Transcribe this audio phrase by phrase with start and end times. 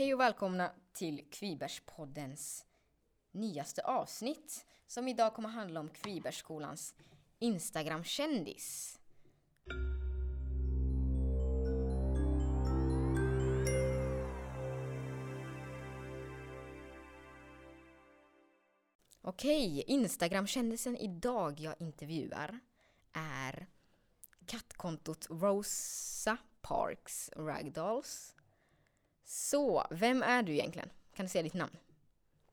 [0.00, 2.66] Hej och välkomna till Kvibergspoddens
[3.32, 6.94] nyaste avsnitt som idag kommer handla om Kvibergsskolans
[7.38, 8.98] Instagram-kändis.
[19.22, 22.60] Okej, Instagram-kändisen idag jag intervjuar
[23.12, 23.66] är
[24.46, 28.34] kattkontot Rosa Parks Ragdolls.
[29.32, 30.88] Så, vem är du egentligen?
[31.14, 31.76] Kan du säga ditt namn?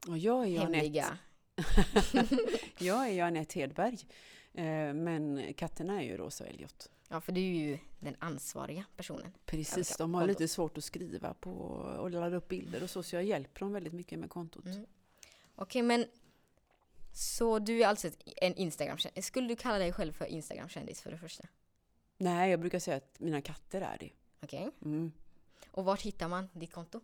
[0.08, 1.18] Och jag är Hemliga.
[1.56, 2.36] Anette.
[2.80, 3.98] jag är ju Anette Hedberg.
[4.54, 6.90] Eh, Men katterna är ju Rosa och Elliot.
[7.10, 9.34] Ja, för du är ju den ansvariga personen.
[9.46, 10.40] Precis, Elka- de har kontot.
[10.40, 11.52] lite svårt att skriva på
[12.00, 14.66] och ladda upp bilder och så, så jag hjälper dem väldigt mycket med kontot.
[14.66, 14.86] Mm.
[15.56, 16.06] Okej, men
[17.14, 19.26] så du är alltså en Instagram-kändis.
[19.26, 21.44] Skulle du kalla dig själv för Instagram-kändis för det första?
[22.18, 24.10] Nej, jag brukar säga att mina katter är det.
[24.44, 24.70] Okej.
[24.86, 25.12] Mm.
[25.78, 27.02] Och vart hittar man ditt konto?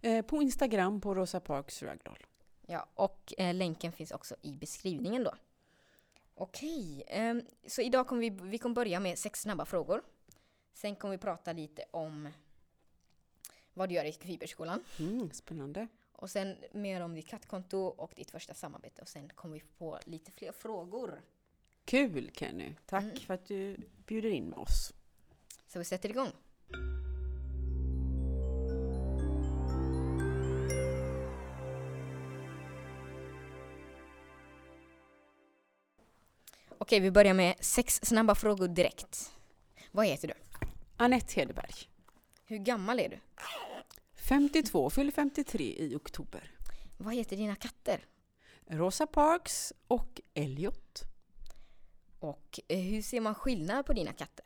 [0.00, 2.26] Eh, På Instagram på Rosa Parks Ragdoll.
[2.66, 5.34] Ja, och eh, länken finns också i beskrivningen då.
[6.34, 10.02] Okej, ehm, så idag kommer vi, vi kommer börja med sex snabba frågor.
[10.72, 12.28] Sen kommer vi prata lite om
[13.74, 14.84] vad du gör i Kvibergsskolan.
[14.98, 15.88] Mm, spännande.
[16.12, 19.02] Och sen mer om ditt kattkonto och ditt första samarbete.
[19.02, 21.22] Och sen kommer vi på lite fler frågor.
[21.84, 22.74] Kul Kenny!
[22.86, 23.16] Tack Mm.
[23.16, 24.92] för att du bjuder in oss.
[25.66, 26.30] Så vi sätter igång.
[36.84, 39.32] Okej, vi börjar med sex snabba frågor direkt.
[39.92, 40.34] Vad heter du?
[40.96, 41.74] Anette Hedberg.
[42.44, 43.18] Hur gammal är du?
[44.28, 46.50] 52, fyller 53 i oktober.
[46.98, 48.04] Vad heter dina katter?
[48.66, 51.02] Rosa Parks och Elliot.
[52.18, 54.44] Och eh, hur ser man skillnad på dina katter?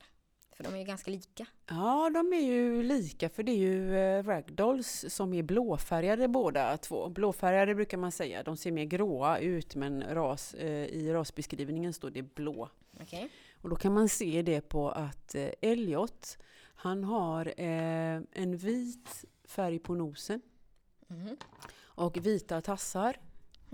[0.58, 1.46] För de är ju ganska lika.
[1.66, 6.76] Ja, de är ju lika för det är ju eh, ragdolls som är blåfärgade båda
[6.76, 7.08] två.
[7.08, 12.10] Blåfärgade brukar man säga, de ser mer gråa ut men ras, eh, i rasbeskrivningen står
[12.10, 12.68] det blå.
[13.00, 13.28] Okej?
[13.62, 16.38] Och då kan man se det på att eh, Elliot,
[16.74, 20.40] han har en vit färg på nosen
[21.10, 21.36] Mhm.
[21.80, 23.16] och vita tassar.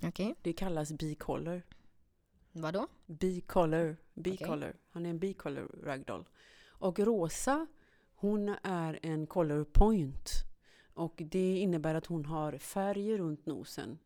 [0.03, 0.35] Okej.
[0.43, 1.63] Det kallas bicolor.
[2.53, 2.87] Vadå?
[3.07, 3.97] Bicolor.
[4.15, 4.77] Bicolor.
[4.91, 6.25] Han är en bicolor ragdoll.
[6.79, 7.67] Och Rosa,
[8.15, 10.31] hon är en color point.
[10.95, 13.99] Och det innebär att hon har färg runt nosen.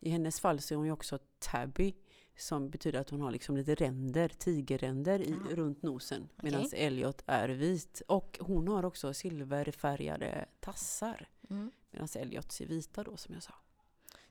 [0.00, 1.94] I hennes fall så är hon ju också tabby.
[2.36, 5.48] Som betyder att hon har liksom lite ränder, tigerränder i, Aha.
[5.50, 6.28] runt nosen.
[6.42, 8.02] Medan Elliot är vit.
[8.08, 11.28] Och hon har också silverfärgade tassar.
[11.50, 11.70] Mm.
[11.90, 13.54] Medan Elliot ser vita då som jag sa.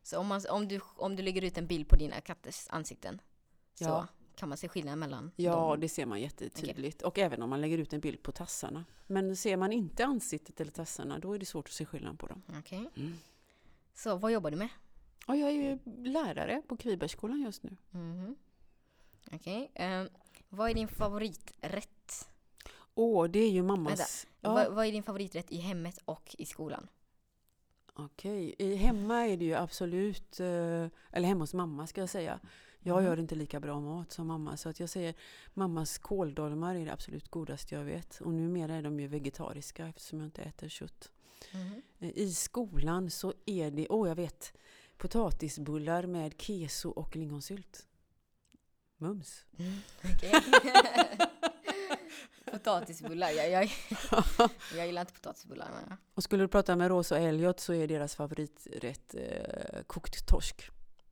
[0.03, 3.22] Så om, man, om, du, om du lägger ut en bild på dina katters ansikten
[3.74, 4.08] så Ja.
[4.36, 5.80] Kan man se skillnad mellan Ja, dem?
[5.80, 7.02] det ser man jättetydligt.
[7.02, 8.86] Och även om man lägger ut en bild på tassarna.
[9.08, 12.28] Men ser man inte ansiktet eller tassarna, då är det svårt att se skillnad på
[12.28, 12.41] dem.
[12.59, 12.90] Okej.
[12.96, 13.14] Mm.
[13.94, 14.70] Så vad jobbar du med?
[15.28, 15.80] Och jag är ju
[16.12, 17.78] lärare på Kvibergsskolan just nu.
[17.91, 18.36] Mhm.
[19.31, 19.72] Okej.
[19.74, 20.09] ehm,
[20.50, 22.28] vad är din favoriträtt?
[22.96, 24.28] Åh, det är ju Vänta, mammas...
[24.41, 26.88] Ja, Vad, vad är din favoriträtt i hemmet och i skolan?
[27.94, 30.47] Okej, I hemma är det ju absolut, eh,
[31.12, 32.40] eller hemma hos mamma ska jag säga.
[32.84, 33.06] Jag Mhm.
[33.06, 35.14] gör inte lika bra mat som mamma så att jag säger
[35.53, 38.22] mammas kåldolmar är det absolut godaste jag vet.
[38.22, 41.12] Och numera är de ju vegetariska eftersom jag inte äter kött.
[41.53, 41.81] Mhm.
[42.00, 44.53] Eh, I skolan så är det, åh jag vet,
[44.97, 47.88] potatisbullar med keso och lingonsylt.
[48.97, 49.46] Mums.
[49.59, 49.74] Mm,
[50.16, 50.31] okej.
[52.52, 53.30] Potatisbullar.
[53.30, 53.72] Jag, jag,
[54.78, 55.70] jag gillar inte potatisbullar.
[55.88, 55.97] Men...
[56.14, 60.70] och skulle du prata med Rosa och Elliot så är deras favoriträtt eh, kokt torsk.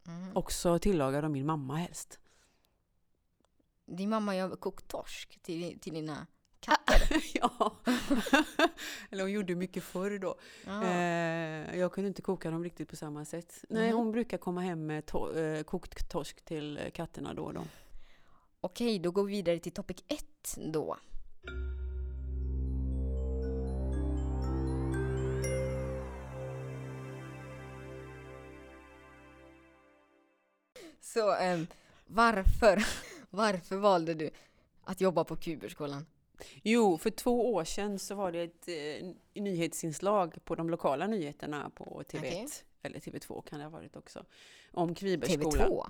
[0.10, 0.32] Mhm.
[0.38, 2.20] Också tillagad av min mamma helst.
[3.86, 6.28] Din mamma gör kokt torsk till, till dina
[6.60, 7.24] katter?
[7.34, 7.76] ja,
[9.10, 10.36] eller hon gjorde mycket förr då.
[10.66, 10.84] Ja.
[10.84, 13.66] Eh, jag kunde inte koka dem riktigt på samma sätt.
[13.70, 13.98] Nej, Mhm.
[13.98, 17.64] hon brukar komma hem med to- eh, kokt torsk till katterna då och då.
[18.62, 20.98] Okej, då går vi vidare till topic 1 då.
[31.14, 31.68] Så ehm,
[32.08, 32.86] varför,
[33.30, 34.30] varför valde du
[34.84, 36.06] att jobba på Kuberskolan?
[36.64, 41.70] Jo, för två år sedan så var det ett eh, nyhetsinslag på de lokala nyheterna
[41.76, 42.18] på TV1.
[42.18, 42.48] Okej.
[42.82, 44.26] Eller TV2 kan det ha varit också.
[44.72, 45.70] Om Kvibergsskolan.
[45.70, 45.90] TV2?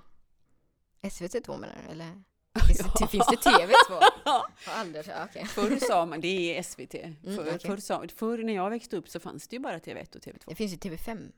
[1.02, 1.92] SVT2 menar du?
[1.92, 2.22] Eller
[2.66, 4.02] finns, det, finns det TV2?
[4.24, 5.44] Har aldrig, ja, okej.
[5.46, 6.92] Förr sa man, det är SVT.
[7.24, 7.58] Förr, okej.
[7.58, 10.42] förr, sa, förr när jag växte upp så fanns det ju bara TV1 och TV2.
[10.46, 11.32] Det finns ju TV5,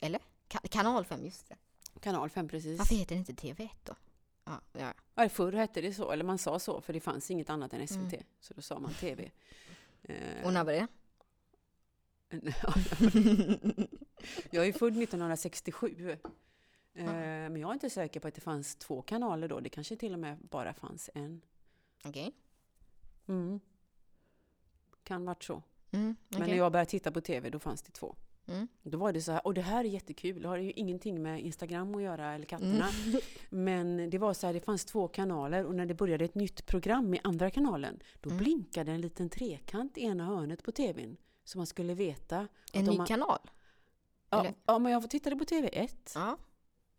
[0.00, 0.20] eller?
[0.48, 1.56] Ka- kanal 5, just det.
[2.04, 2.78] Kanal 5 precis.
[2.78, 3.94] Varför heter det inte TV1 då?
[4.44, 4.94] Ja, ja.
[5.14, 7.88] Ja, förr hette det så, eller man sa så, för det fanns inget annat än
[7.88, 8.12] SVT.
[8.12, 8.24] Mm.
[8.40, 9.30] Så då sa man TV.
[10.08, 10.86] Eh, Och när var det?
[14.50, 16.10] jag är född 1967.
[16.94, 19.60] Eh, men jag är inte säker på att det fanns två kanaler då.
[19.60, 21.40] Det kanske till och med bara fanns en.
[22.04, 22.32] Okej.
[23.26, 23.60] Mm.
[25.02, 25.62] Kan varit så.
[25.90, 28.16] Mm, Men när jag började titta på TV då fanns det två.
[28.46, 28.68] Mm.
[28.82, 31.40] Då var det så här, och det här är jättekul, det har ju ingenting med
[31.40, 32.88] Instagram att göra eller katterna.
[33.06, 33.20] Mm.
[33.50, 36.66] Men det var så här, det fanns två kanaler och när det började ett nytt
[36.66, 38.42] program i andra kanalen, då Mm.
[38.44, 41.16] blinkade en liten trekant i ena hörnet på TVn.
[41.44, 42.48] Så man skulle veta.
[42.72, 43.38] En ny man, kanal?
[44.30, 44.54] ja, eller?
[44.66, 46.36] ja, men jag tittade på TV1, Ja.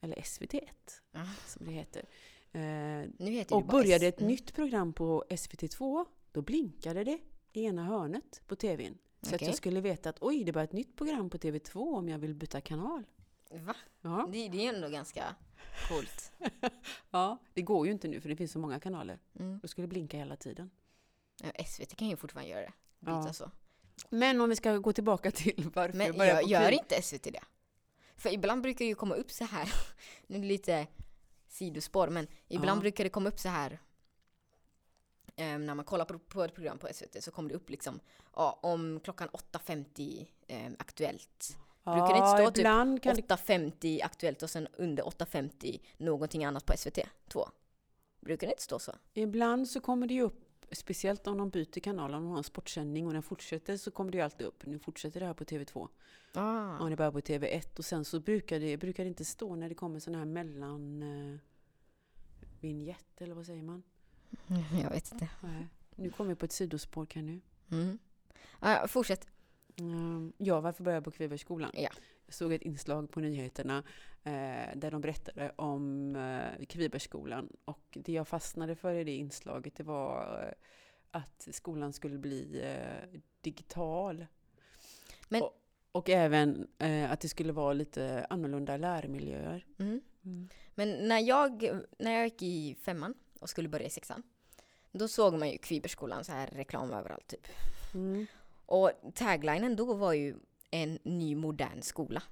[0.02, 1.26] eller SVT1 Ja.
[1.48, 2.06] som det heter.
[2.52, 7.20] Eh, och började ett nytt program på SVT2, då blinkade det
[7.54, 8.98] i ena hörnet på TVn.
[9.26, 9.48] Så att Okej.
[9.48, 12.36] jag skulle veta att oj, det börjar ett nytt program på TV2 om jag vill
[12.36, 13.06] byta kanal.
[13.52, 13.76] Va?
[14.02, 14.30] Ja.
[14.32, 15.36] Det, det är ändå ganska
[15.90, 16.32] coolt.
[17.12, 19.20] ja, det går ju inte nu för det finns så många kanaler.
[19.40, 19.60] Mm.
[19.62, 20.70] Då skulle det blinka hela tiden.
[21.44, 22.74] Ja, SVT kan ju fortfarande göra det.
[23.00, 23.34] Byta Ja.
[23.34, 23.52] så.
[24.10, 27.44] Men om vi ska gå tillbaka till varför Men jag började gör, inte SVT det?
[28.16, 29.74] För ibland brukar det ju komma upp så här.
[30.28, 30.88] nu är det lite
[31.48, 32.82] sidospår, men ibland Ja.
[32.82, 33.80] brukar det komma upp så här.
[35.36, 38.00] Ehm, när man kollar på, på ett program på SVT så kommer det upp liksom
[38.36, 41.58] ja, om klockan 8.50 um, aktuellt.
[41.84, 46.66] brukar det inte stå typ ibland det, 8.50 aktuellt och sen under 8.50 någonting annat
[46.66, 47.50] på SVT 2.
[48.20, 48.92] Brukar det inte stå så?
[49.14, 52.44] Ibland så kommer det ju upp, speciellt om de byter kanal, om de har en
[52.44, 54.66] sportsändning och den fortsätter så kommer det ju alltid upp.
[54.66, 55.88] Nu fortsätter det här på TV2.
[56.34, 56.78] Ah.
[56.80, 59.70] Om det börjar på TV1 och sen så brukar det, brukar det inte stå när
[59.70, 61.40] det kommer sån här mellan eh,
[62.60, 63.84] vignett eller vad säger man?
[64.84, 65.30] Jag vet inte.
[65.42, 65.68] Nej.
[65.96, 67.42] Nu kommer vi på ett sidospår kan nu.
[67.72, 67.98] Mm.
[68.60, 69.28] Ah, fortsätt.
[69.80, 71.72] Mm, ja, varför började jag på Kvibergsskolan?
[71.74, 71.90] Ja.
[72.26, 73.84] Jag såg ett inslag på nyheterna
[74.24, 79.76] eh, där de berättade om eh, Kvibergsskolan och det jag fastnade för i det inslaget
[79.76, 80.54] det var eh,
[81.12, 84.26] att skolan skulle bli eh, digital.
[85.30, 85.62] Men- och,
[85.92, 89.66] och även eh, att det skulle vara lite annorlunda lärmiljöer.
[89.80, 90.02] Mm.
[90.26, 90.50] Mm.
[90.76, 93.14] Men när jag, när jag gick i femman
[93.46, 94.24] och skulle börja i sexan,
[94.92, 97.48] då såg man ju Kvibergsskolan så här reklam överallt typ.
[97.94, 98.26] Mm.
[98.66, 100.36] Och taglinen då var ju
[100.72, 102.24] en ny modern skola.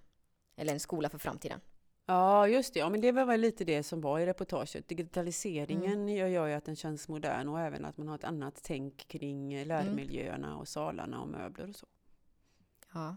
[0.55, 1.59] Eller en skola för framtiden.
[2.05, 2.79] Ja, just det.
[2.79, 4.87] Ja, men det var väl lite det som var i reportaget.
[4.87, 8.59] Digitaliseringen gör, gör ju att den känns modern och även att man har ett annat
[8.63, 11.87] tänk kring lärmiljöerna och salarna och möbler och så.
[12.93, 13.15] Ja.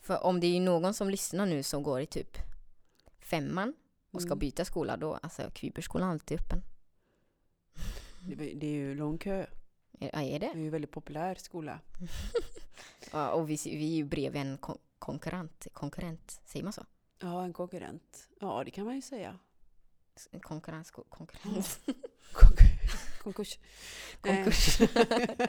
[0.00, 2.36] För om det är någon som lyssnar nu som går i typ
[3.20, 3.74] femman
[4.14, 4.38] och ska Mm.
[4.38, 6.62] byta skola då, alltså Kvibergsskolan är alltid öppen.
[8.36, 9.46] Det, är ju lång kö.
[9.98, 10.46] Ja, är Det det?
[10.46, 11.80] är ju en väldigt populär skola.
[13.12, 16.84] Ja, och vi, vi är ju bredvid en kon- konkurrent, konkurrent, säger man så?
[17.18, 18.28] Ja, en konkurrent.
[18.40, 19.38] Ja, det kan man ju säga.
[20.30, 21.80] En Konkurrens, ko- konkurrent.
[22.32, 22.60] Konk-
[23.22, 23.58] Konkurs.
[24.20, 24.80] Konkurs.
[24.80, 25.48] Nej,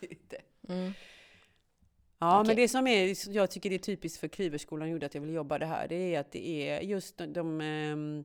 [0.00, 0.40] inte.
[0.68, 0.92] Mm.
[2.18, 2.46] Ja, Okej.
[2.46, 5.32] men det som är, jag tycker det är typiskt för Kvibergsskolan gjorde att jag ville
[5.32, 8.24] jobba det här, det är att det är just de, de ehm,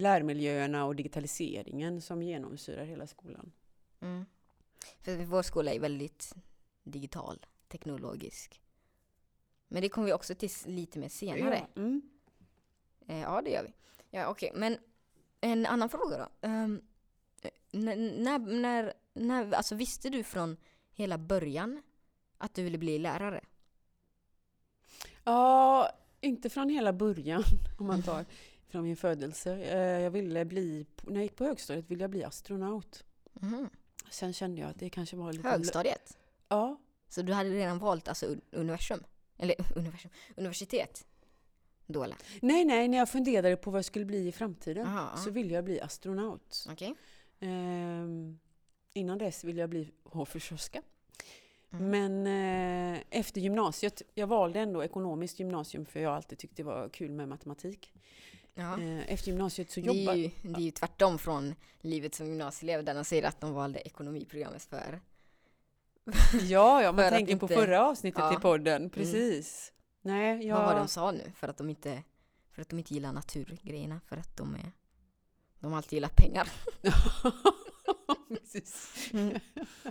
[0.00, 3.52] lärmiljöerna och digitaliseringen som genomsyrar hela skolan.
[4.00, 4.24] Mm.
[5.00, 6.34] För vår skola är väldigt
[6.84, 8.62] digital, teknologisk.
[9.68, 11.66] Men det kommer vi också till lite mer senare.
[11.74, 12.02] Ja, mm.
[13.06, 13.72] Eh, Ja, det gör vi.
[14.10, 14.52] Ja, okej.
[14.54, 14.78] Men
[15.40, 16.48] en annan fråga då.
[16.48, 16.82] Um,
[17.70, 20.56] när, när, när, alltså visste du från
[20.92, 21.82] hela början
[22.38, 23.40] att du ville bli lärare?
[25.24, 27.42] ja, inte från hela början
[27.78, 28.24] om man tar
[28.68, 29.52] från min födelse.
[29.56, 33.04] Eh, Jag ville bli, när jag gick på högstadiet ville jag bli astronaut.
[33.32, 33.68] Mhm.
[34.10, 35.48] Sen kände jag att det kanske var lite...
[35.48, 36.18] Högstadiet?
[36.48, 39.04] Ja, Så du hade redan valt alltså un- universum?
[39.38, 41.06] Eller universum, universitet?
[41.86, 42.16] Då eller?
[42.42, 45.16] Nej, nej, när jag funderade på vad jag skulle bli i framtiden Aha.
[45.16, 46.66] så ville jag bli astronaut.
[46.70, 46.94] Okej.
[47.40, 48.38] Ehm,
[48.92, 50.82] innan dess ville jag bli hovfrisörska.
[51.78, 51.90] Mm.
[51.90, 52.26] Men
[52.96, 57.10] eh, efter gymnasiet, jag valde ändå ekonomiskt gymnasium för jag alltid tyckt det var kul
[57.10, 57.92] med matematik.
[58.54, 58.80] Ja.
[58.80, 62.26] Eh, efter gymnasiet så Det är, jobbade ju, det är ju tvärtom från livet som
[62.26, 65.00] gymnasieelev där de säger att de valde ekonomiprogrammet för.
[66.42, 68.26] Ja, ja man tänker på inte- förra avsnittet Ja.
[68.28, 68.38] Mm.
[68.38, 68.90] i podden.
[68.90, 69.72] Precis.
[70.02, 70.56] Nej, jag...
[70.56, 71.32] Vad var det de sa nu?
[71.36, 72.02] För att de inte,
[72.52, 74.00] för att de inte gillar naturgrejerna.
[74.06, 74.72] För att de är,
[75.60, 76.48] de alltid gillar pengar.
[78.28, 79.10] Precis.
[79.12, 79.20] Ja,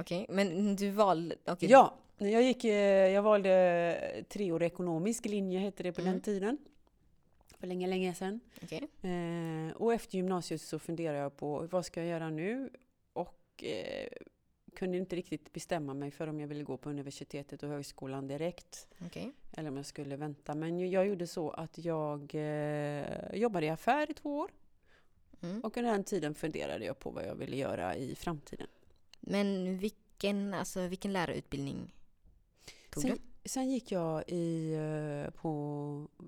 [0.00, 1.70] Okej, men du valde, okej.
[1.70, 6.12] Ja, jag, gick, eh, jag valde treårig ekonomisk linje, hette det på Mm.
[6.12, 6.58] den tiden.
[7.58, 8.40] För länge, länge sedan.
[8.62, 8.88] okej.
[9.02, 12.70] Eh, och efter gymnasiet så funderade jag på vad ska jag göra nu?
[13.12, 14.08] Och eh,
[14.74, 18.88] kunde inte riktigt bestämma mig för om jag ville gå på universitetet och högskolan direkt.
[19.06, 19.32] okej.
[19.56, 20.54] Eller om jag skulle vänta.
[20.54, 24.50] Men jag gjorde så att jag eh, jobbade i affär i två år.
[25.42, 25.60] Mm.
[25.60, 28.66] Och under den tiden funderade jag på vad jag ville göra i framtiden.
[29.20, 31.94] Men vil, vilken, alltså, vilken lärarutbildning
[32.90, 33.48] tog Sen, du?
[33.48, 35.50] sen gick jag i, eh, på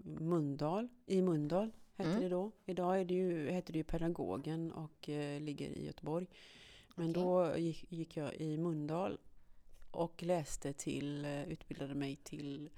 [0.04, 2.22] Mundal, i Mundal hette Mm.
[2.22, 2.50] det då.
[2.66, 6.26] Idag är det ju, heter det ju Pedagogen och eh, ligger i Göteborg.
[6.96, 7.22] Men Okej.
[7.22, 9.18] då gick, gick jag i Mundal
[9.90, 12.70] och läste till, eh, utbildade mig till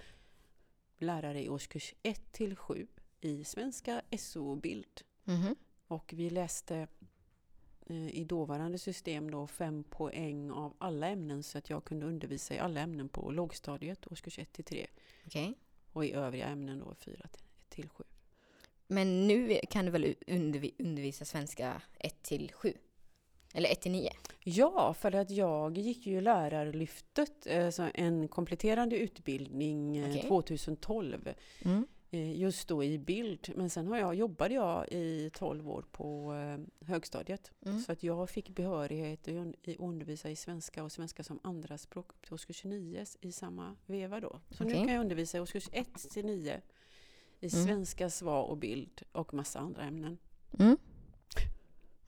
[0.98, 2.86] lärare i årskurs 1 till 7
[3.20, 5.00] i svenska, SO och bild.
[5.24, 5.54] Mhm.
[5.86, 6.88] Och vi läste
[8.24, 12.58] i dåvarande system då fem poäng av alla ämnen så att jag kunde undervisa i
[12.58, 14.86] alla ämnen på lågstadiet, årskurs 1 till 3.
[15.26, 15.54] Okej.
[15.92, 18.04] Och i övriga ämnen då 4 till, till 7.
[18.86, 22.72] Men nu kan du väl undervi- undervisa svenska 1 till 7?
[23.54, 24.10] Eller 1 till 9?
[24.44, 30.28] Ja, för att jag gick ju lärarlyftet, alltså en kompletterande utbildning eh, Okej.
[30.28, 31.34] 2012.
[31.64, 31.86] Mm.
[32.18, 33.52] Just då i bild.
[33.56, 37.52] Men sen har jag, jobbade jag i 12 år på eh, högstadiet.
[37.66, 37.80] Mm.
[37.80, 42.34] Så att jag fick behörighet att undervisa i svenska och svenska som andraspråk upp till
[42.34, 44.40] årskurs 29 i samma veva då.
[44.50, 44.84] Så nu Okej.
[44.84, 46.60] kan jag undervisa i årskurs 1 till 9
[47.40, 47.66] i Mm.
[47.66, 50.18] svenska, svar och bild och massa andra ämnen.
[50.58, 50.76] Mm.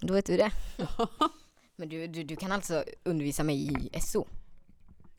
[0.00, 0.50] Då vet du det.
[1.76, 4.26] Men du, du, du kan alltså undervisa mig i SO?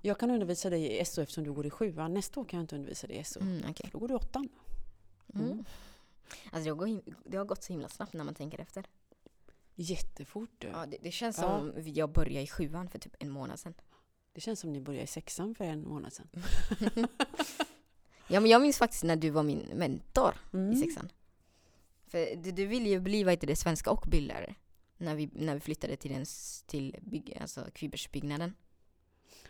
[0.02, 2.14] Jag kan undervisa dig i SO eftersom du går i sjuan.
[2.14, 3.40] Nästa år kan jag inte undervisa dig i SO.
[3.42, 3.90] Mm, okej.
[3.94, 4.50] Då går du i åttan.
[5.34, 5.46] Mm.
[5.52, 5.66] Mm.
[6.52, 8.86] Alltså det, går, him- det har gått så himla snabbt när man tänker efter.
[9.76, 10.68] Jättefort du.
[10.68, 11.44] Ja, det, det känns Ja.
[11.60, 13.74] som jag började i sjuan för typ en månad sedan.
[14.34, 16.30] Det känns som ni började i sexan för en månad sedan.
[18.30, 20.72] Ja, men jag minns faktiskt när du var min mentor Mm.
[20.72, 21.10] i sexan.
[22.08, 24.56] För du, du ville ju bli vad heter det, svenska och bildlärare.
[24.98, 26.26] När vi, när vi flyttade till, den,
[26.66, 28.54] till bygg, alltså Kvibergsbyggnaden.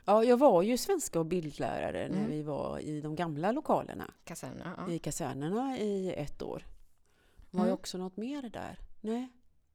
[0.10, 2.32] Ja, jag var ju svenska och bildlärare när Mm.
[2.32, 4.12] vi var i de gamla lokalerna.
[4.24, 4.74] Kasernerna.
[4.88, 4.94] Ja.
[4.94, 6.64] I kasernerna i ett år.
[7.52, 7.70] Var Mm.
[7.70, 8.80] jag också något mer där?
[9.02, 9.28] Nej,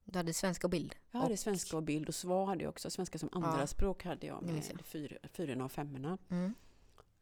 [0.04, 0.94] Du hade svenska och bild.
[1.10, 2.90] jag hade Och- svenska och bild och svar hade jag också.
[2.90, 3.38] Svenska som Ja.
[3.46, 6.18] andraspråk hade jag med fyra, fyrorna och femmorna.
[6.30, 6.54] Mm.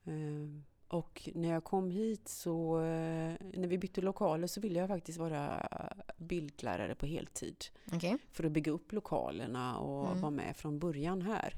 [0.05, 4.89] Ehm, Och när jag kom hit så, eh, när vi bytte lokaler så ville jag
[4.89, 5.69] faktiskt vara
[6.17, 7.65] bildlärare på heltid.
[7.93, 8.19] Okej.
[8.33, 10.21] För att bygga upp lokalerna och Mm.
[10.21, 11.55] vara med från början här.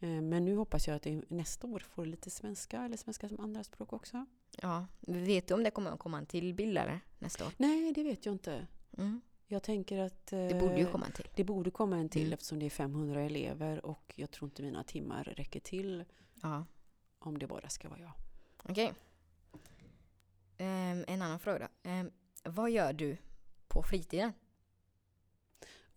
[0.00, 3.40] Eh, Men nu hoppas jag att jag nästa år får lite svenska eller svenska som
[3.40, 4.26] andraspråk också.
[4.62, 4.86] Ja.
[5.00, 7.52] Vet du om det kommer att komma en till bildlärare nästa år?
[7.56, 8.66] Nej, det vet jag inte.
[8.98, 9.20] Mm.
[9.46, 11.28] Jag tänker att Det borde ju eh, komma en till.
[11.36, 12.32] det borde komma en till Mm.
[12.32, 16.04] eftersom det är 500 elever och jag tror inte mina timmar räcker till
[16.42, 16.64] Ja.
[17.18, 18.12] om det bara ska vara jag.
[18.70, 18.92] Okej.
[20.58, 21.68] Ehm, en annan fråga.
[21.82, 22.10] Ehm,
[22.44, 23.16] vad gör du
[23.68, 24.32] på fritiden?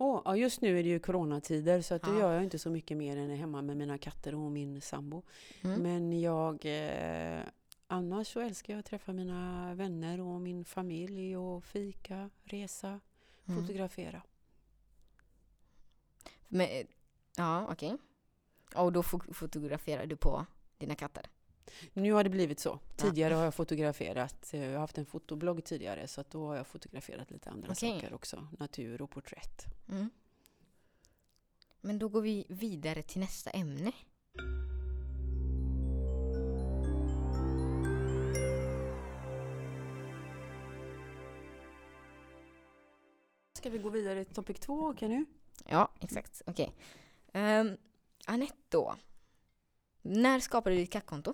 [0.01, 2.20] Åh, ja, just nu är det ju coronatider så att då Ja.
[2.20, 5.22] gör jag inte så mycket mer än hemma med mina katter och min sambo.
[5.62, 5.82] Mm.
[5.82, 7.41] Men jag, eh,
[7.88, 13.00] annars så älskar jag att träffa mina vänner och min familj och fika, resa,
[13.46, 13.62] Mm.
[13.62, 14.22] fotografera.
[16.48, 16.68] Men,
[17.38, 17.98] ja, okej.
[18.75, 20.46] Och då fo- fotograferar du på
[20.77, 21.25] dina katter?
[21.94, 22.80] Nu har det blivit så.
[22.96, 26.56] Tidigare har jag fotograferat, eh, jag har haft en fotoblogg tidigare så att då har
[26.56, 27.94] jag fotograferat lite andra Okej.
[27.94, 28.48] saker också.
[28.60, 29.66] Natur och porträtt.
[29.90, 30.10] Mm.
[31.82, 33.92] Men då går vi vidare till nästa ämne.
[43.54, 45.26] Ska vi gå vidare till topic två, kan du?
[45.66, 46.42] Ja, exakt.
[46.46, 46.76] Okej.
[47.34, 47.78] Um,
[48.26, 48.96] Anette då.
[50.02, 51.34] När skapade du ditt kattkonto?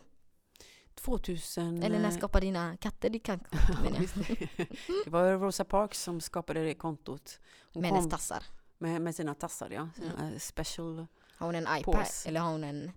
[0.95, 1.83] 2000...
[1.83, 3.73] Eller när eh, skapade dina katter ditt kattkonto?
[3.83, 4.47] menar jag.
[5.05, 5.09] det.
[5.09, 7.39] var Rosa Parks som skapade det kontot.
[7.73, 8.43] Hon Med hennes tassar.
[8.77, 9.89] med, med sina tassar, ja.
[9.95, 11.07] Sina eh, special.
[11.37, 11.83] Har hon en iPad?
[11.95, 12.25] Pås.
[12.25, 12.91] Eller har hon en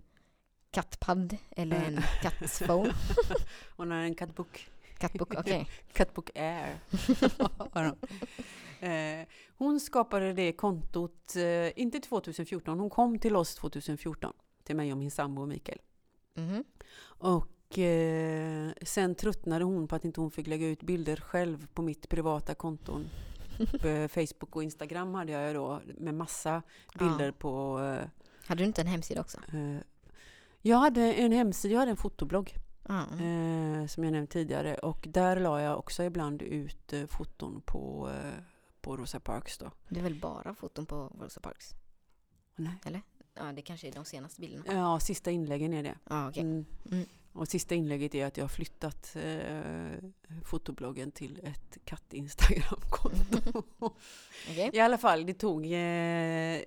[0.71, 1.37] kattpad?
[1.51, 1.87] Eller Eh.
[1.87, 2.93] en kattphone?
[3.77, 4.69] Hon har en kattbok.
[4.97, 5.69] Kattbok, okej.
[5.93, 6.79] Catbook Air.
[7.71, 7.97] Har hon.
[9.69, 14.33] Eh, skapade det kontot, eh, inte 2014, hon kom till oss 2014.
[14.63, 15.79] Till mig och min sambo Mikael.
[16.35, 16.63] Mhm.
[17.01, 17.47] Och
[17.77, 22.09] eh, sen tröttnade hon på att inte hon fick lägga ut bilder själv på mitt
[22.09, 23.05] privata konton.
[24.09, 26.61] Facebook och Instagram hade jag då med massa
[26.99, 27.31] bilder Ja.
[27.37, 27.79] på...
[27.79, 28.07] Eh,
[28.47, 29.37] Hade du inte en hemsida också?
[29.53, 29.77] eh,
[30.61, 32.53] jag hade en hemsida, jag hade en fotoblogg.
[32.89, 34.75] Eh, som jag nämnt tidigare.
[34.75, 38.43] Och där la jag också ibland ut eh, foton på, eh,
[38.81, 39.71] på Rosa Parks då.
[39.89, 41.69] Det är väl bara foton på Rosa Parks?
[42.55, 43.03] Nej.
[43.33, 44.63] Ja, det kanske är de senaste bilderna.
[44.73, 45.95] Ja, sista inläggen är det.
[46.09, 46.41] Ja, okej.
[46.43, 46.65] Mm.
[46.91, 47.05] Mm.
[47.31, 50.09] Och sista inlägget är att jag har flyttat eh,
[50.45, 53.63] fotobloggen till ett katt-instagram-konto.
[54.49, 54.69] Okej.
[54.73, 56.61] I alla fall, det tog eh,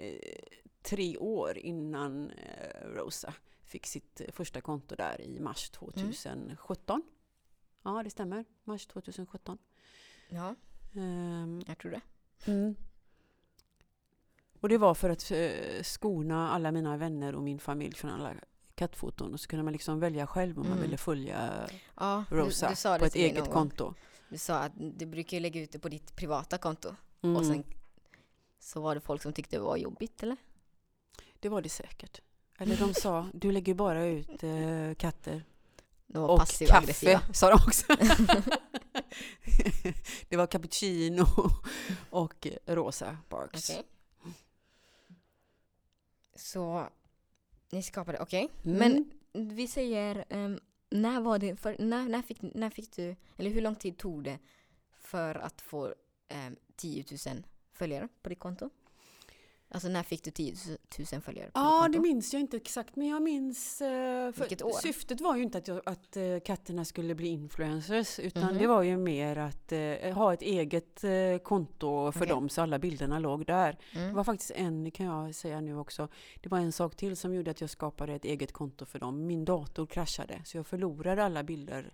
[0.83, 7.03] tre år innan eh, Rosa fick sitt första konto där i mars 2017.
[7.83, 8.45] Ja, det stämmer.
[8.65, 9.59] Mars 2017.
[10.29, 10.55] Ja,
[10.95, 12.01] Ehm, jag tror det.
[12.47, 12.75] Mm.
[14.61, 18.35] Och det var för att eh, skona alla mina vänner och min familj från alla
[18.87, 19.35] kattfoton.
[19.35, 20.83] Och så kunde man liksom välja själv om man Mm.
[20.83, 21.69] ville följa
[22.01, 23.95] Ja, Rosa du, du på ett eget konto.
[24.29, 26.95] Du sa att du brukar lägga ut det på ditt privata konto.
[27.23, 27.37] Mm.
[27.37, 27.65] Och sen
[28.59, 30.37] så var det folk som tyckte det var jobbigt, eller?
[31.41, 32.21] Det var det säkert.
[32.59, 35.45] Eller de sa, du lägger bara ut eh, katter
[36.07, 36.81] De var och aggressiva.
[36.81, 37.87] kaffe, sa de också.
[40.29, 41.25] det var cappuccino
[42.11, 43.71] och Rosa Parks.
[43.71, 43.83] Okej.
[46.37, 46.89] Så
[47.73, 48.49] ni skapade, okej.
[48.65, 48.79] Mm.
[48.79, 49.11] Men
[49.57, 50.61] vi säger, ehm,
[50.91, 54.25] när var det, för, när, när, fick, när fick du, eller hur lång tid tog
[54.25, 54.39] det
[54.91, 58.71] för att få um, 10 000 följare på ditt konto?
[59.75, 60.55] Alltså när fick du 10
[61.13, 63.81] 000 följare Ja, det minns jag inte exakt, men jag minns...
[63.81, 64.73] eh, För Vilket år?
[64.83, 68.59] Syftet var ju inte att, jag, att eh, katterna skulle bli influencers, utan Mhm.
[68.59, 72.29] det var ju mer att eh, ha ett eget eh, konto för Okej.
[72.29, 73.79] dem, så alla bilderna låg där.
[73.93, 74.15] Det Mm.
[74.15, 76.09] var faktiskt en, kan jag säga nu också,
[76.43, 79.27] det var en sak till som gjorde att jag skapade ett eget konto för dem.
[79.27, 81.93] Min dator kraschade, så jag förlorade alla bilder,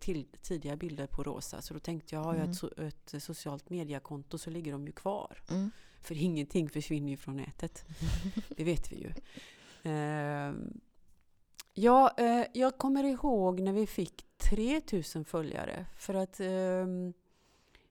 [0.00, 1.62] till, tidiga bilder på Rosa.
[1.62, 2.88] Så då tänkte jag, har jag Mm.
[2.88, 5.42] ett, ett socialt mediekonto så ligger de ju kvar.
[5.50, 5.70] Mm.
[6.00, 7.84] För ingenting försvinner ju från nätet.
[8.48, 9.12] Det vet vi ju.
[9.82, 10.80] Ehm,
[11.74, 15.86] ja, eh, jag kommer ihåg när vi fick 3000 följare.
[15.98, 17.12] För att ehm,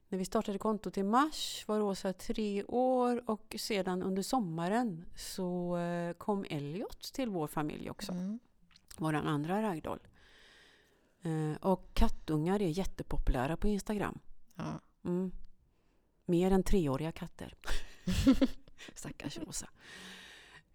[0.08, 5.76] när vi startade kontot i mars var Rosa tre år och sedan under sommaren så
[5.76, 8.12] eh, kom Elliot till vår familj också.
[8.12, 8.38] Mm.
[8.98, 10.00] Vår andra ragdoll.
[11.22, 14.18] Eh, och kattungar är jättepopulära på Instagram.
[14.54, 14.80] Ja.
[15.04, 15.32] Mm.
[16.24, 17.54] Mer än treåriga katter.
[18.94, 19.68] Stackars Rosa.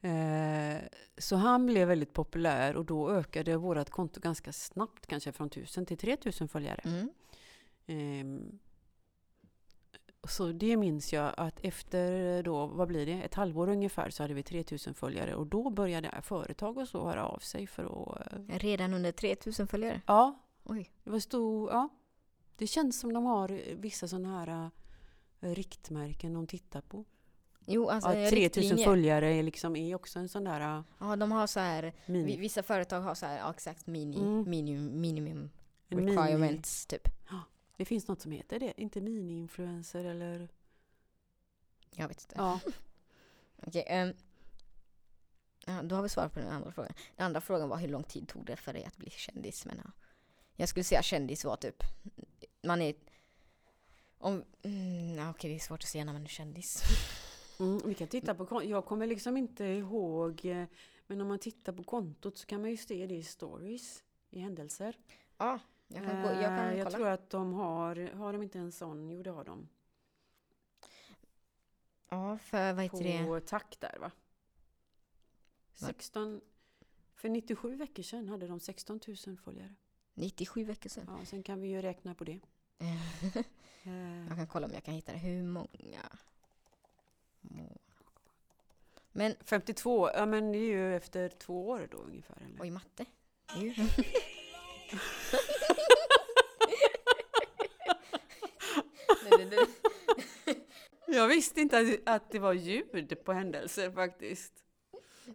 [0.02, 0.82] Eh,
[1.18, 5.86] så han blev väldigt populär och då ökade vårt konto ganska snabbt, kanske från 1000
[5.86, 6.82] till 3000 följare.
[6.84, 7.10] Mm.
[7.86, 8.60] Ehm,
[10.28, 14.34] så det minns jag att efter då, vad blir det, ett halvår ungefär så hade
[14.34, 18.34] vi 3000 följare och då började företag och så höra av sig för att...
[18.50, 20.02] eh, Redan under 3 000 följare?
[20.08, 20.92] Ja, Oj.
[21.04, 21.90] det var stor, ja.
[22.58, 24.72] Det känns som de har vissa sådana här
[25.41, 27.06] eh, riktmärken de tittar på.
[27.65, 28.86] Jo, alltså Att 3000 riktlinjer.
[28.86, 32.38] följare är, liksom, är också en sån där eh, Ja, de har så här, mini,
[32.38, 34.49] vissa företag har så här, ja, exakt mini, Mm.
[34.49, 35.49] minimum, minimum
[35.89, 36.12] en mini.
[36.17, 37.08] requirements typ.
[37.78, 40.49] Det finns något som heter det, inte mini-influencer eller...
[41.95, 42.36] Jag vet inte.
[42.38, 42.60] Ja.
[43.67, 44.13] Okej, ehm,
[45.65, 46.93] ja, då har vi svarat på den andra frågan.
[47.15, 49.65] Den andra frågan var hur lång tid tog det för dig att bli kändis?
[49.65, 49.91] Men, ja.
[50.56, 51.84] Jag skulle säga kändis var typ,
[52.63, 52.95] man är,
[54.17, 56.84] om, mm, ja, okej det är svårt att säga när man är kändis.
[57.63, 60.65] Mm, vi kan titta på Jag kommer liksom inte ihåg, eh,
[61.08, 64.39] men om man tittar på kontot så kan man ju se det i stories, i
[64.39, 64.97] händelser.
[65.38, 66.97] Ja, jag kan, gå, jag kan Eh, jag kolla.
[66.97, 69.10] tror att de har, har de inte en sån?
[69.10, 69.69] Jo det har de.
[72.10, 73.26] Ja, för vad heter det?
[73.26, 74.12] På tack där va?
[75.73, 76.41] 16,
[77.15, 79.76] för 97 veckor sedan hade de 16 000 följare.
[80.13, 81.06] 97 veckor sedan.
[81.19, 82.39] Ja, sen kan vi ju räkna på det.
[83.86, 85.17] Eh, jag kan kolla om jag kan hitta det.
[85.17, 86.02] Hur många?
[89.12, 92.38] Men, 52, ja men det är ju efter två år då ungefär.
[92.45, 92.62] Eller?
[92.62, 93.06] oj matte.
[101.08, 104.53] Jag visste inte att, det var ljud på händelser faktiskt.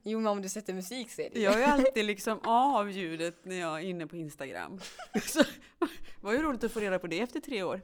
[0.03, 1.41] Jo, men om du sätter musik så är det.
[1.41, 4.81] Jag är alltid liksom av ljudet när jag är inne på Instagram.
[5.23, 5.43] Så,
[5.79, 5.89] det
[6.21, 7.81] var ju roligt att få reda på det efter tre år.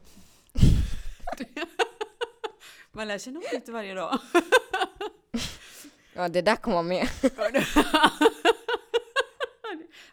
[2.95, 4.19] Man lär sig något nytt varje dag.
[6.15, 7.09] Ja, det där kommer med.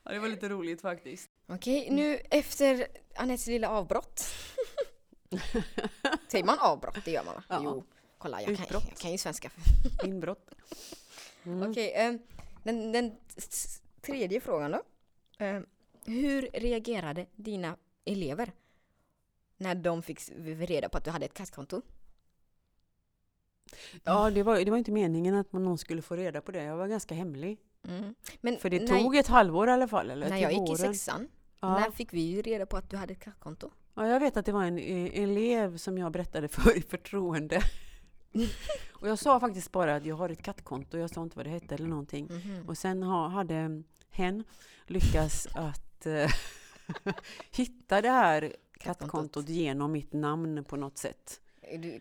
[0.04, 1.30] Ja, det var lite roligt faktiskt.
[1.48, 4.20] Okej, nu efter Anettes lilla avbrott.
[6.28, 7.06] Säger man avbrott?
[7.06, 7.44] Det gör man va?
[7.50, 7.62] Ja.
[7.64, 7.84] Jo,
[8.18, 8.84] kolla jag kan, Utbrott.
[8.90, 9.52] jag kan ju svenska.
[10.04, 10.50] Inbrott.
[11.44, 11.72] Mm.
[11.72, 12.20] Okej, ehm,
[12.64, 14.82] den, den s- tredje frågan då.
[15.38, 15.66] Ehm,
[16.06, 18.52] hur reagerade dina elever
[19.58, 21.82] när de fick s- reda på att du hade ett kattkonto?
[24.04, 26.64] Ja, det var, det var inte meningen att någon skulle få reda på det.
[26.64, 27.60] Jag var ganska hemlig.
[27.88, 28.16] Mm.
[28.42, 30.12] Men För det när, tog ett halvår i alla fall.
[30.12, 31.28] Eller när till jag gick i sexan,
[31.60, 31.80] Ja.
[31.80, 33.70] när fick vi ju reda på att du hade ett kattkonto?
[33.96, 37.62] Ja, jag vet att det var en eh, elev som jag berättade för i förtroende.
[38.94, 40.98] och jag sa faktiskt bara att jag har ett kattkonto.
[40.98, 42.28] Jag sa inte vad det hette eller någonting.
[42.32, 42.70] Mhm.
[42.70, 44.44] Och sen ha, hade hen
[44.88, 46.30] lyckats att eh,
[47.52, 51.42] hitta det här kattkontot genom mitt namn på något sätt.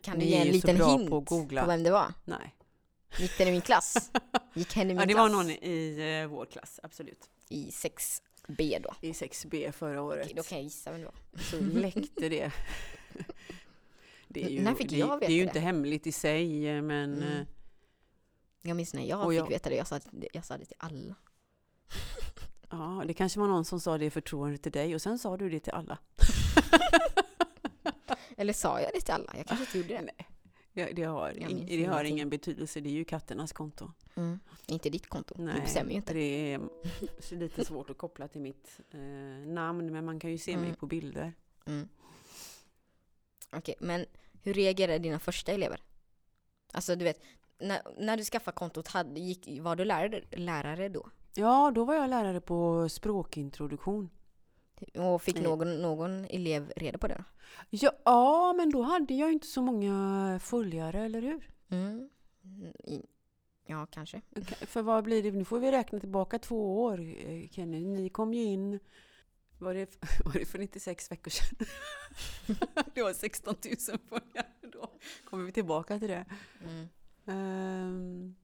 [0.03, 2.13] Kan du Ni ge en liten hint på på, vem det var?
[2.25, 2.55] Nej.
[3.19, 4.11] Gick den i min klass?
[4.55, 5.23] Gick hen i min Ja, det klass?
[5.31, 7.31] var någon i eh, vår klass, absolut.
[7.49, 8.95] I 6B då?
[9.01, 10.25] I 6B förra året.
[10.25, 11.43] Okej, då kan jag gissa vem det var.
[11.43, 12.53] Så läckte det.
[14.29, 15.65] det är ju, När fick det, jag det är ju veta inte det?
[15.65, 17.29] hemligt i sig, eh, men Mm.
[17.41, 17.47] eh,
[18.63, 20.01] Jag minns när jag Och fick jag- veta det, jag sa,
[20.33, 21.15] jag sa det till alla.
[22.71, 25.37] Ja, det kanske var någon som sa det i förtroende till dig och sen sa
[25.37, 25.99] du det till alla.
[28.41, 29.33] Eller sa jag det till alla?
[29.37, 30.03] Jag kanske inte gjorde det.
[30.03, 30.27] Nej,
[30.73, 33.93] ja, det har, minns det har ingen betydelse, det är ju katternas konto.
[34.17, 34.41] Mm.
[34.67, 36.13] Inte ditt konto, du Nej, bestämmer ju inte.
[36.15, 36.61] Det är
[37.31, 39.01] lite svårt att koppla till mitt eh,
[39.47, 40.77] namn, men man kan ju se mig Mm.
[40.77, 41.33] på bilder.
[41.67, 41.89] Mm.
[43.53, 44.07] Okej, men
[44.43, 45.83] hur reagerade dina första elever?
[46.73, 47.21] Alltså du vet,
[47.59, 51.09] när, när du skaffade kontot, hade, gick, var du lärare, lärare då?
[51.35, 54.11] Ja, då var jag lärare på språkintroduktion.
[54.95, 57.25] Och fick någon, någon elev reda på det?
[57.71, 61.51] Ja, ja, men då hade jag inte så många följare, eller hur?
[61.69, 62.09] Mm.
[63.67, 64.21] Ja, kanske.
[64.61, 65.31] För vad blir det?
[65.31, 67.85] Nu får vi räkna tillbaka två år, eh, Kenny.
[67.85, 68.81] Ni kom ju in,
[69.59, 71.67] var det, var det för 96 veckor sedan?
[72.95, 74.91] det var 16 000 följare då.
[75.25, 76.25] Kommer vi tillbaka till det.
[76.65, 76.89] Mm.
[77.27, 78.35] Ehm,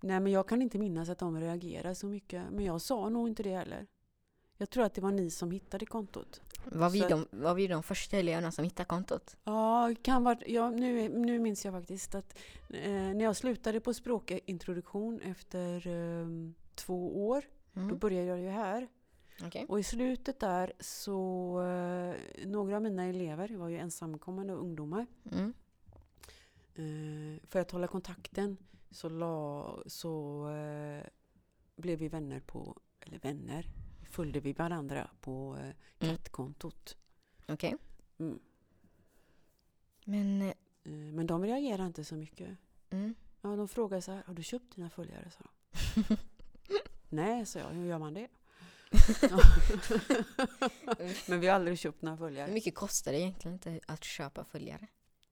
[0.00, 2.50] nej, men jag kan inte minnas att de reagerade så mycket.
[2.50, 3.86] Men jag sa nog inte det heller.
[4.60, 6.40] Jag tror att det var ni som hittade kontot.
[6.64, 9.36] Var, vi Så- de, var vi de första eleverna som hittade kontot?
[9.44, 12.38] Ja, kan vara, ja nu, nu minns jag faktiskt att
[12.70, 17.98] eh, när jag slutade på språkintroduktion efter ehm, två år, då Mm.
[17.98, 18.88] började jag ju här.
[19.44, 19.66] Okej.
[19.68, 25.06] Och i slutet där så, eh, några av mina elever var ju ensamkommande ungdomar.
[25.32, 25.52] Mm.
[26.74, 28.56] Eh, för att hålla kontakten
[28.90, 31.04] så, la, så eh,
[31.76, 33.66] blev vi vänner på, eller vänner,
[34.10, 35.74] följde vi varandra på eh, Mm.
[36.16, 36.96] kattkontot.
[37.48, 37.76] Okej.
[38.18, 38.38] Mm.
[40.04, 42.56] Men, eh, Eh, men de reagerade inte så mycket.
[42.90, 43.14] mm.
[43.42, 45.30] Ja, de frågade så här, har du köpt dina följare?
[45.30, 45.44] Sa
[46.08, 46.16] de.
[47.08, 48.28] Nej, sa jag, hur gör man det?
[51.28, 52.52] men vi har aldrig köpt några hur följare.
[52.52, 54.86] mycket kostar det egentligen inte att köpa följare?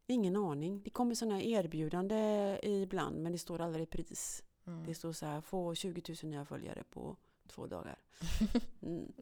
[0.07, 0.83] Ingen aning.
[0.85, 4.43] Det kommer sådana här erbjudande ibland, men det står aldrig pris.
[4.67, 4.87] Mm.
[4.87, 7.17] Det står så här, få 20 000 nya följare på
[7.49, 7.97] två dagar.
[8.83, 9.13] Mm.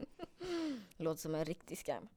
[0.97, 2.07] Låter som en riktig scam.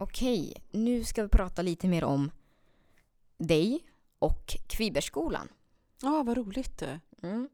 [0.00, 2.30] Okej, nu ska vi prata lite mer om
[3.38, 3.84] dig
[4.18, 5.48] och Kvibergsskolan.
[6.02, 6.82] Ja, vad roligt.
[7.22, 7.48] Mm.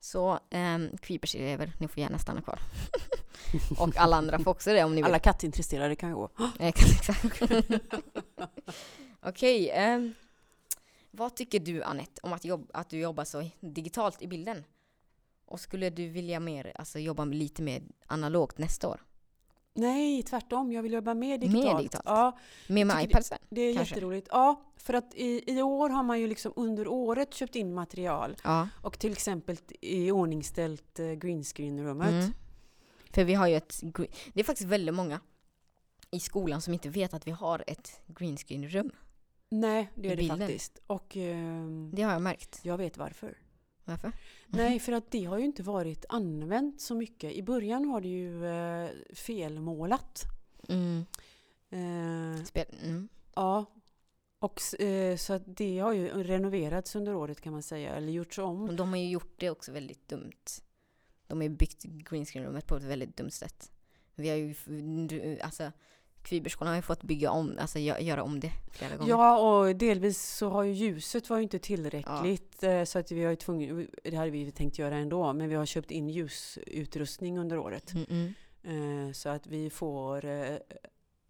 [0.00, 2.58] Så um, Kvibergselever, ni får gärna stanna kvar.
[3.78, 5.04] och alla andra får också det om ni vill.
[5.04, 6.28] Alla kattintresserade kan gå.
[6.58, 7.42] Exakt, exakt.
[9.22, 10.14] Okej, ehm,
[11.10, 14.64] vad tycker du Annette om att, jobb, att du jobbar så digitalt i bilden?
[15.46, 19.00] Och skulle du vilja mer, alltså jobba lite mer analogt nästa år?
[19.76, 20.72] Nej, tvärtom.
[20.72, 21.78] Jag vill jobba mer digitalt.
[21.78, 22.04] digitalt?
[22.06, 23.38] Ja, Mer med tycker det- iPadsen?
[23.50, 23.94] det är Kanske.
[23.94, 24.28] jätteroligt.
[24.30, 28.36] Ja, för att i, i år har man ju liksom under året köpt in material
[28.44, 28.68] Ja.
[28.82, 32.10] och till exempel i ordningställt eh, greenscreen-rummet.
[32.10, 32.32] Mm.
[33.14, 33.80] För vi har ju ett,
[34.32, 35.20] det är faktiskt väldigt många
[36.10, 38.90] i skolan som inte vet att vi har ett greenscreen-rum.
[39.48, 40.78] Nej, det är det faktiskt.
[40.86, 42.60] Och ehm, Det har jag märkt.
[42.62, 43.38] jag vet varför.
[43.84, 44.12] Varför?
[44.46, 47.32] Nej, för att det har ju inte varit använt så mycket.
[47.32, 50.22] I början var det ju eh, felmålat.
[50.68, 51.04] Mm.
[51.70, 53.08] Eh, Spel, mm.
[53.34, 53.64] ja.
[54.38, 58.38] Och, eh, så att det har ju renoverats under året kan man säga, eller gjorts
[58.38, 58.68] om.
[58.68, 60.44] Och de har ju gjort det också väldigt dumt.
[61.26, 63.70] De har ju byggt greenscreen-rummet på ett väldigt dumt sätt.
[64.14, 64.54] Vi har ju,
[65.42, 65.72] alltså
[66.22, 69.10] Kvibergsskolan har ju fått bygga om, alltså gö- göra om det flera gånger.
[69.10, 72.62] Ja, och delvis så har ju ljuset var ju inte tillräckligt.
[72.62, 75.48] eh, Så att vi har ju tvungen, det hade vi ju tänkt göra ändå, men
[75.48, 77.92] vi har köpt in ljusutrustning under året.
[77.94, 78.32] Mm -mm.
[79.06, 80.56] Eh, Så att vi får eh,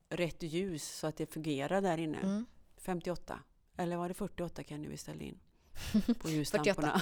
[0.09, 2.18] rätt ljus så att det fungerar där inne.
[2.18, 2.46] Mm.
[2.76, 3.38] 58.
[3.76, 5.38] Eller var det 48 kan vi ställa in?
[6.22, 7.00] På ljuslamporna.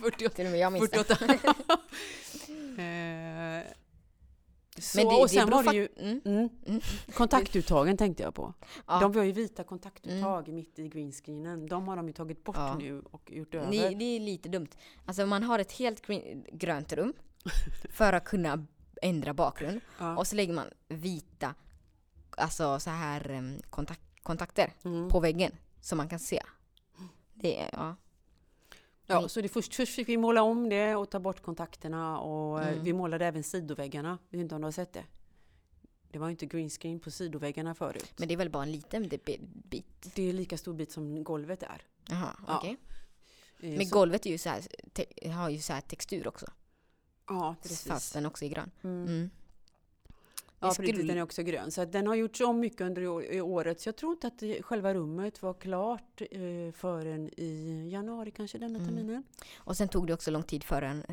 [0.00, 0.28] 48.
[0.34, 1.04] Till och med jag minns det.
[1.04, 1.46] 48.
[2.78, 3.62] Eh,
[4.78, 6.20] Så, Men det, och det sen beror var det ju mm.
[6.24, 6.80] mm, Mm.
[7.14, 8.54] kontaktuttagen tänkte jag på.
[8.86, 9.00] Ja.
[9.00, 11.66] De var ju vita kontaktuttag mitt i greenscreenen.
[11.66, 12.74] De har de ju tagit bort Ja.
[12.78, 13.70] nu och gjort över.
[13.70, 14.68] Ni, det är lite dumt.
[15.06, 17.12] Alltså man har ett helt green, grönt rum
[17.90, 18.66] för att kunna
[19.02, 19.80] ändra bakgrund.
[19.98, 20.16] ja.
[20.16, 21.54] Och så lägger man vita,
[22.36, 25.08] alltså så här kontakt, kontakter Mm.
[25.08, 26.42] på väggen så man kan se.
[27.34, 27.96] Det ja.
[29.12, 32.62] Ja, så det först, först fick vi måla om det och ta bort kontakterna och
[32.62, 32.84] eh, Mm.
[32.84, 34.18] vi målade även sidoväggarna.
[34.30, 35.04] Jag vet inte om du har sett det?
[36.10, 38.12] Det var ju inte greenscreen på sidoväggarna förut.
[38.16, 40.12] Men det är väl bara en liten bi- bit?
[40.14, 41.82] det är lika stor bit som golvet är.
[42.08, 42.58] Jaha, Ja.
[42.58, 42.76] okej.
[43.60, 44.62] Eh, Men så- golvet är ju så här,
[45.32, 46.46] har ju så här textur också.
[47.28, 47.86] Ja, precis.
[47.86, 48.70] Fast den också är grön.
[48.82, 49.02] Mm.
[49.06, 49.30] Mm.
[50.62, 51.06] Ja, precis.
[51.06, 51.70] Den är också grön.
[51.70, 53.06] Så den har gjorts om mycket under
[53.42, 53.80] året.
[53.80, 58.78] Så jag tror inte att själva rummet var klart eh, förrän i januari kanske denna
[58.78, 58.88] Mm.
[58.88, 59.24] terminen.
[59.56, 61.04] Och sen tog det också lång tid för, en,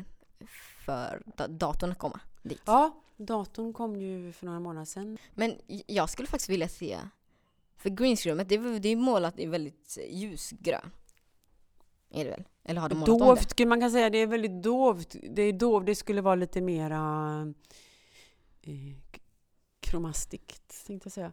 [0.86, 2.20] för da- datorn att komma.
[2.42, 2.62] dit.
[2.66, 5.18] Ja, datorn kom ju för några månader sedan.
[5.34, 5.54] Men
[5.86, 6.98] jag skulle faktiskt vilja se,
[7.76, 10.90] för greenscreenrummet det, är- det är målat i väldigt ljusgrön.
[12.12, 12.44] Är det väl?
[12.64, 13.24] Eller har de målat om det?
[13.24, 14.10] Dovt, man kan säga.
[14.10, 15.16] Det är väldigt dovt.
[15.30, 15.86] Det är dovt.
[15.86, 17.54] Det skulle vara lite mera
[18.62, 18.72] eh,
[19.80, 21.32] kromastiskt, tänkte jag säga.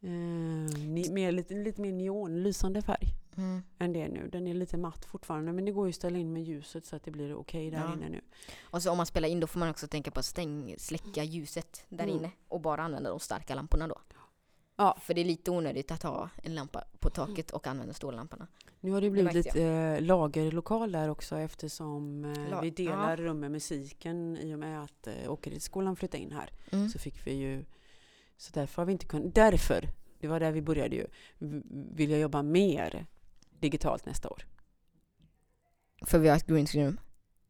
[0.00, 3.62] Eh, mer, lite, lite mer neonlysande färg Mm.
[3.78, 4.28] än det nu.
[4.32, 6.96] Den är lite matt fortfarande, men det går ju att ställa in med ljuset så
[6.96, 7.92] att det blir okej där Ja.
[7.92, 8.20] inne nu.
[8.62, 11.24] Och så om man spelar in då får man också tänka på att stäng, släcka
[11.24, 12.16] ljuset där Mm.
[12.16, 13.98] inne och bara använda de starka lamporna då.
[14.76, 14.96] Ja.
[15.00, 18.46] För det är lite onödigt att ha en lampa på taket och använda stålamporna.
[18.80, 23.16] Nu har det blivit märkte lite eh, lagerlokal där också eftersom eh, La- vi delar
[23.16, 26.50] rum med musiken i och med att eh, Åkeredsskolan flyttade in här.
[26.70, 26.88] Mm.
[26.88, 27.64] så fick vi ju
[28.36, 29.88] så därför har vi inte kunnat, därför,
[30.20, 31.06] det var där vi började ju,
[31.94, 33.06] vill jag jobba mer
[33.60, 34.42] digitalt nästa år.
[36.06, 37.00] För vi har ett greenscreenrum.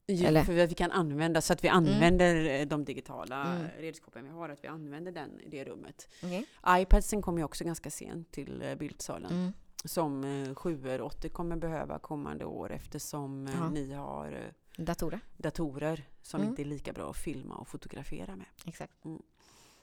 [0.09, 0.45] Ju- Eller?
[0.45, 3.67] För att vi kan använda, så att vi använder eh, de digitala Mm.
[3.79, 6.09] redskapen vi har, att vi använder den i det rummet.
[6.23, 6.47] Okej.
[6.69, 9.53] iPadsen kommer ju också ganska sent till eh, bildsalen, Mm.
[9.85, 13.69] som eh, 7 80 kommer behöva kommande år eftersom Ja.
[13.71, 15.21] ni har Datorer.
[15.37, 16.51] datorer som Mm.
[16.51, 18.47] inte är lika bra att filma och fotografera med.
[18.67, 18.93] Exakt.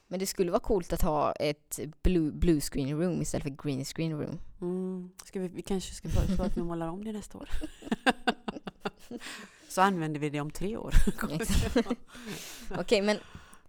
[0.08, 3.86] Men det skulle vara coolt att ha ett blue, blue screen room istället för green
[3.86, 4.40] screen room.
[4.62, 5.12] Mm.
[5.26, 7.50] Ska vi, vi kanske ska föreslå att vi målar om det nästa år.
[9.68, 10.94] Så använder vi det om tre år.
[12.80, 13.18] Okej, men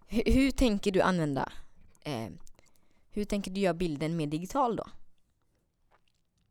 [0.07, 1.51] hur, hur tänker du använda
[2.01, 2.29] eh,
[3.15, 4.85] hur tänker du göra bilden mer digital då?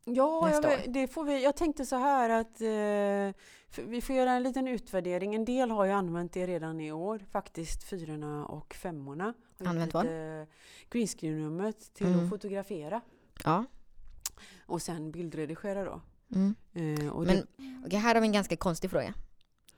[0.04, 1.44] Ja, jag, det får vi.
[1.44, 5.34] Jag tänkte så här att eh, vi får göra en liten utvärdering.
[5.34, 9.34] En del har ju använt det redan i år, faktiskt fyrorna och femmorna.
[9.58, 10.02] Använt eh,
[10.90, 12.24] Greenscreen-rummet till Mm.
[12.24, 13.00] att fotografera
[13.44, 13.64] Ja.
[14.66, 16.00] och sen bildredigera då.
[16.34, 16.54] Mm.
[16.74, 17.44] Eh, och Men det,
[17.86, 19.14] okej, här har vi en ganska konstig fråga.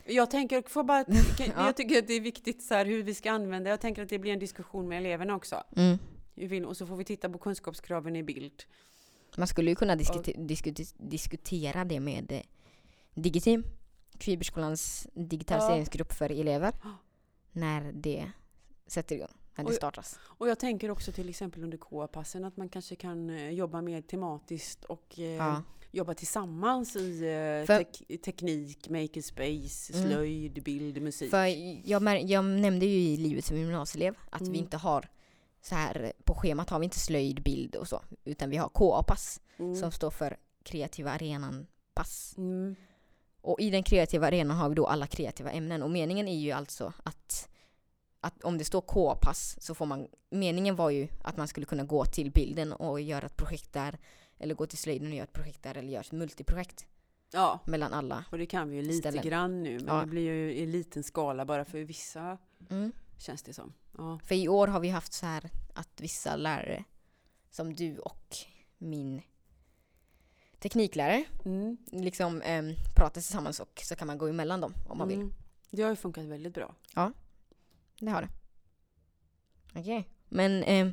[0.07, 1.05] jag tänker, får bara,
[1.39, 1.67] Ja.
[1.67, 3.71] jag tycker att det är viktigt så här, hur vi ska använda.
[3.71, 5.63] Jag tänker att det blir en diskussion med eleverna också.
[5.77, 6.65] Mm.
[6.67, 8.63] Och så får vi titta på kunskapskraven i bild.
[9.37, 12.41] Man skulle ju kunna diskute- diskute- diskutera det med eh,
[13.15, 13.65] Digiteam,
[14.19, 16.91] Kviberskolans digitaliseringsgrupp för elever, Ja.
[17.53, 18.31] när det
[18.87, 19.77] sätter igång, när det Oj.
[19.77, 20.19] startas.
[20.23, 24.03] Och jag tänker också till exempel under KA-passen att man kanske kan eh, jobba mer
[24.03, 25.63] tematiskt och eh, Ja.
[25.93, 30.09] jobba tillsammans i eh, För- tek- teknik, makerspace, Mm.
[30.11, 31.31] slöjd, bild, musik.
[31.31, 31.47] För
[31.91, 34.61] jag, jag nämnde ju i livet som gymnasieelev att vi Mm.
[34.61, 35.09] inte har
[35.63, 39.41] så här på schemat har vi inte slöjd, bild och så, utan vi har KA-pass
[39.59, 39.77] Mm.
[39.77, 42.35] som står för kreativa arenan-pass.
[42.39, 42.77] Mm.
[43.41, 46.51] Och i den kreativa arenan har vi då alla kreativa ämnen och meningen är ju
[46.53, 47.49] alltså att,
[48.21, 51.85] att om det står K-pass så får man, meningen var ju att man skulle kunna
[51.85, 53.99] gå till bilden och göra ett projekt där
[54.39, 56.87] eller gå till slöjden och göra ett projekt där eller göra ett multiprojekt
[57.33, 58.25] Ja, mellan alla.
[58.31, 59.25] och det kan vi ju lite Ställen.
[59.25, 60.01] grann nu men Ja.
[60.01, 62.39] det blir ju i liten skala bara för vissa
[62.71, 62.93] Mm.
[63.19, 63.73] känns det som.
[63.99, 64.19] Ja.
[64.25, 66.85] För i år har vi haft så här att vissa lärare
[67.51, 68.37] som du och
[68.79, 69.23] min
[70.59, 71.77] tekniklärare Mm.
[71.87, 75.21] liksom um, pratar tillsammans och så kan man gå emellan dem om man vill.
[75.21, 75.33] Mm.
[75.71, 76.75] Det har ju funkat väldigt bra.
[78.01, 78.29] Det har det.
[79.75, 80.93] Okej, men ehm,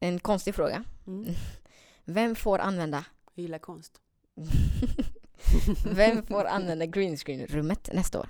[0.00, 0.84] en konstig fråga.
[1.06, 1.34] Mm.
[2.04, 4.00] Vem får använda Jag gillar konst.
[5.84, 8.28] Vem får använda greenscreen-rummet nästa år?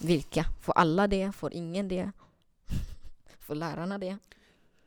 [0.00, 0.44] Vilka?
[0.60, 1.32] Får alla det?
[1.32, 2.10] Får ingen det?
[3.38, 4.18] Får lärarna det?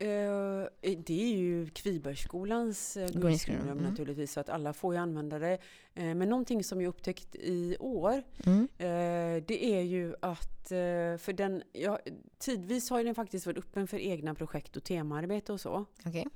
[0.00, 0.64] Eh,
[1.06, 3.90] det är ju Kvibergsskolans Greenscreen, greenscreenrum mm.
[3.90, 5.52] naturligtvis, så att alla får ju använda det.
[5.94, 8.68] Eh, men någonting som jag upptäckt i år, Mm.
[8.78, 11.98] eh, det är ju att eh, för den, ja,
[12.38, 15.84] tidvis har den faktiskt varit öppen för egna projekt och temaarbete och så.
[16.06, 16.26] Okej.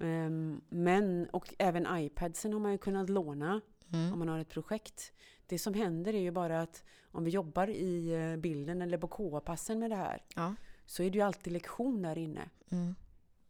[0.00, 4.18] Ehm, men, och även iPadsen har man ju kunnat låna om Mm.
[4.18, 5.12] man har ett projekt.
[5.46, 9.08] Det som händer är ju bara att om vi jobbar i eh, bilden eller på
[9.08, 10.54] KA-passen med det här, Ja.
[10.86, 12.40] så är det ju alltid lektion där inne.
[12.70, 12.94] Mm.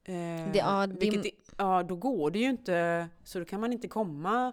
[0.04, 0.14] Eh,
[0.52, 3.88] Det- ja, det- vilket, ja, då går det ju inte, så då kan man inte
[3.88, 4.52] komma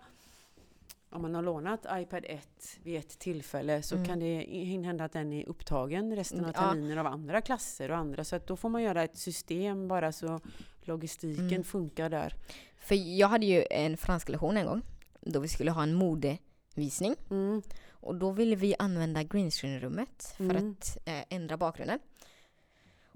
[1.12, 4.08] om man har lånat iPad 1 vid ett tillfälle så Mm.
[4.08, 4.44] kan det
[4.86, 6.62] hända att den är upptagen resten av Ja.
[6.62, 8.24] terminen av andra klasser och andra.
[8.24, 10.40] Så då får man göra ett system bara så
[10.82, 11.64] logistiken Mm.
[11.64, 12.34] funkar där.
[12.80, 14.82] För jag hade ju en franska lektion en gång
[15.22, 17.62] då vi skulle ha en modevisning Mm.
[17.92, 20.72] och då ville vi använda greenscreen-rummet för Mm.
[20.72, 22.00] att eh, ändra bakgrunden.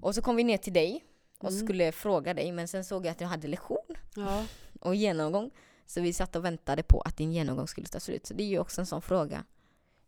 [0.00, 1.04] Och så kom vi ner till dig
[1.44, 1.66] och Mm.
[1.66, 4.44] skulle fråga dig men sen såg jag att jag hade lektion Ja.
[4.80, 5.50] och genomgång.
[5.86, 8.26] Så vi satt och väntade på att din genomgång skulle ta slut.
[8.26, 9.44] Så det är ju också en sån fråga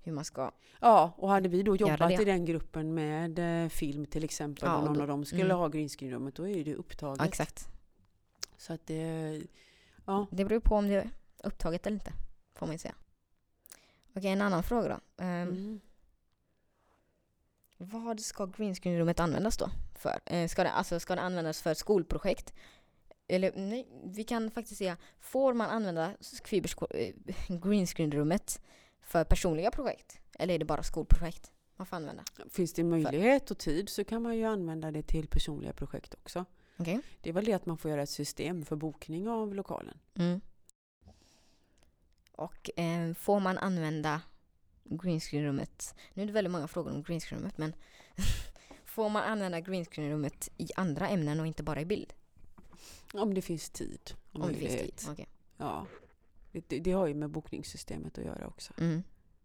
[0.03, 0.51] hur man ska...
[0.81, 4.77] ja, och hade vi då jobbat i den gruppen med eh, film till exempel Ja,
[4.77, 5.57] och någon då- av dem skulle mm.
[5.57, 7.19] ha greenscreenrummet då är det upptaget.
[7.21, 7.69] Ja, exakt.
[8.57, 9.43] Så att det,
[10.05, 10.27] ja.
[10.31, 11.11] Det beror på om det är
[11.45, 12.13] upptaget eller inte.
[12.55, 12.95] Får man ju säga.
[14.15, 15.25] Okej, en annan fråga då.
[15.25, 15.81] Ehm, Mm.
[17.77, 20.21] Vad ska greenscreen-rummet användas då för?
[20.27, 22.55] Eh, ska, det, alltså, ska det användas för skolprojekt?
[23.29, 26.11] Eller nej, vi kan faktiskt säga, får man använda
[26.91, 27.15] eh,
[27.49, 28.61] greenscreen-rummet
[29.01, 30.21] för personliga projekt?
[30.39, 32.23] Eller är det bara skolprojekt man får använda?
[32.51, 36.45] Finns det möjlighet och tid så kan man ju använda det till personliga projekt också.
[36.77, 37.01] Okej.
[37.21, 39.99] Det är väl det att man får göra ett system för bokning av lokalen.
[40.15, 40.41] Mm.
[42.33, 44.21] Och eh, får man använda
[44.89, 47.75] greenscreen-rummet, nu är det väldigt många frågor om greenscreen-rummet, men
[48.85, 52.13] får man använda greenscreen-rummet i andra ämnen och inte bara i bild?
[53.13, 55.11] Om det finns tid och Om det finns tid.
[55.11, 55.29] Okej.
[55.57, 55.87] Ja.
[56.53, 58.73] Det, det, har ju med bokningssystemet att göra också.
[58.79, 59.03] Mm.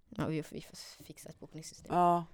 [0.10, 1.96] Ja, vi får, vi får fixa ett bokningssystem.
[1.96, 2.26] Ja.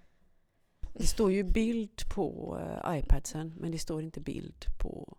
[0.94, 5.18] Det står ju bild på uh, iPadsen men det står inte bild på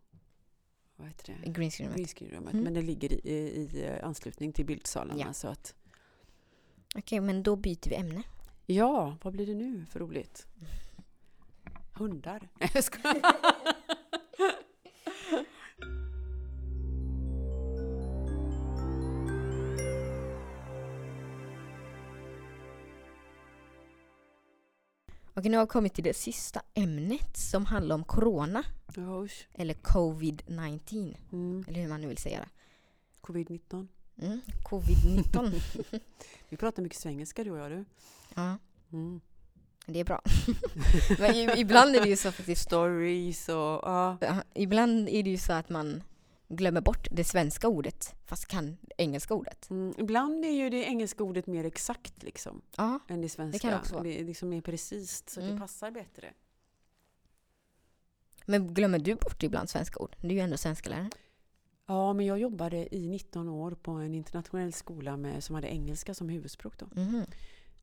[0.98, 1.50] vad heter det?
[1.50, 2.52] Greenscreen-rummet.
[2.52, 2.64] Mm.
[2.64, 5.20] Men det ligger i, i, i eh, anslutning till bildsalarna.
[5.20, 5.32] Ja.
[5.32, 5.74] Så att,
[6.96, 8.22] Okej, men då byter vi ämne.
[8.66, 10.46] ja, vad blir det nu för roligt?
[11.92, 12.48] Hundar?
[12.60, 13.22] Nej, jag skojar.
[25.34, 28.64] Okej, nu har vi kommit till det sista ämnet som handlar om corona.
[28.98, 29.48] Usch.
[29.54, 31.16] Eller covid-19.
[31.32, 31.64] Mm.
[31.68, 32.48] Eller hur man nu vill säga det.
[33.20, 33.86] Covid-19.
[34.22, 34.40] Mm.
[34.64, 35.52] Covid-19.
[36.48, 37.84] Vi pratar mycket svengelska du och jag du.
[38.34, 38.58] ja,
[38.92, 39.20] Mm.
[39.86, 40.22] det är bra.
[41.18, 42.62] men ibland är det ju så faktiskt.
[42.62, 44.16] Stories och ja.
[44.54, 46.02] Ibland är det ju så att man
[46.48, 49.70] glömmer bort det svenska ordet fast kan det engelska ordet.
[49.70, 49.94] Mm.
[49.98, 53.68] Ibland är ju det engelska ordet mer exakt liksom Ja, än det svenska.
[53.70, 54.02] kan också vara.
[54.04, 55.54] Det är liksom mer precis så Mm.
[55.54, 56.32] det passar bättre.
[58.46, 60.16] men glömmer du bort ibland svenska ord?
[60.20, 61.10] Du är ju ändå svenskalärare.
[61.90, 66.14] Ja, men jag jobbade i 19 år på en internationell skola med, som hade engelska
[66.14, 66.78] som huvudspråk.
[66.78, 66.86] Då.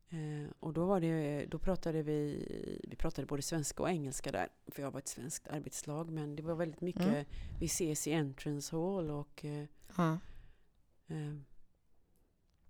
[0.10, 2.48] Eh, och då, var det, då pratade vi,
[2.90, 4.48] vi pratade både svenska och engelska där.
[4.68, 6.12] För jag var ett svenskt arbetslag.
[6.12, 7.26] Men det var väldigt mycket, Mm.
[7.60, 9.66] vi ses i entrance hall och eh,
[11.08, 11.36] eh,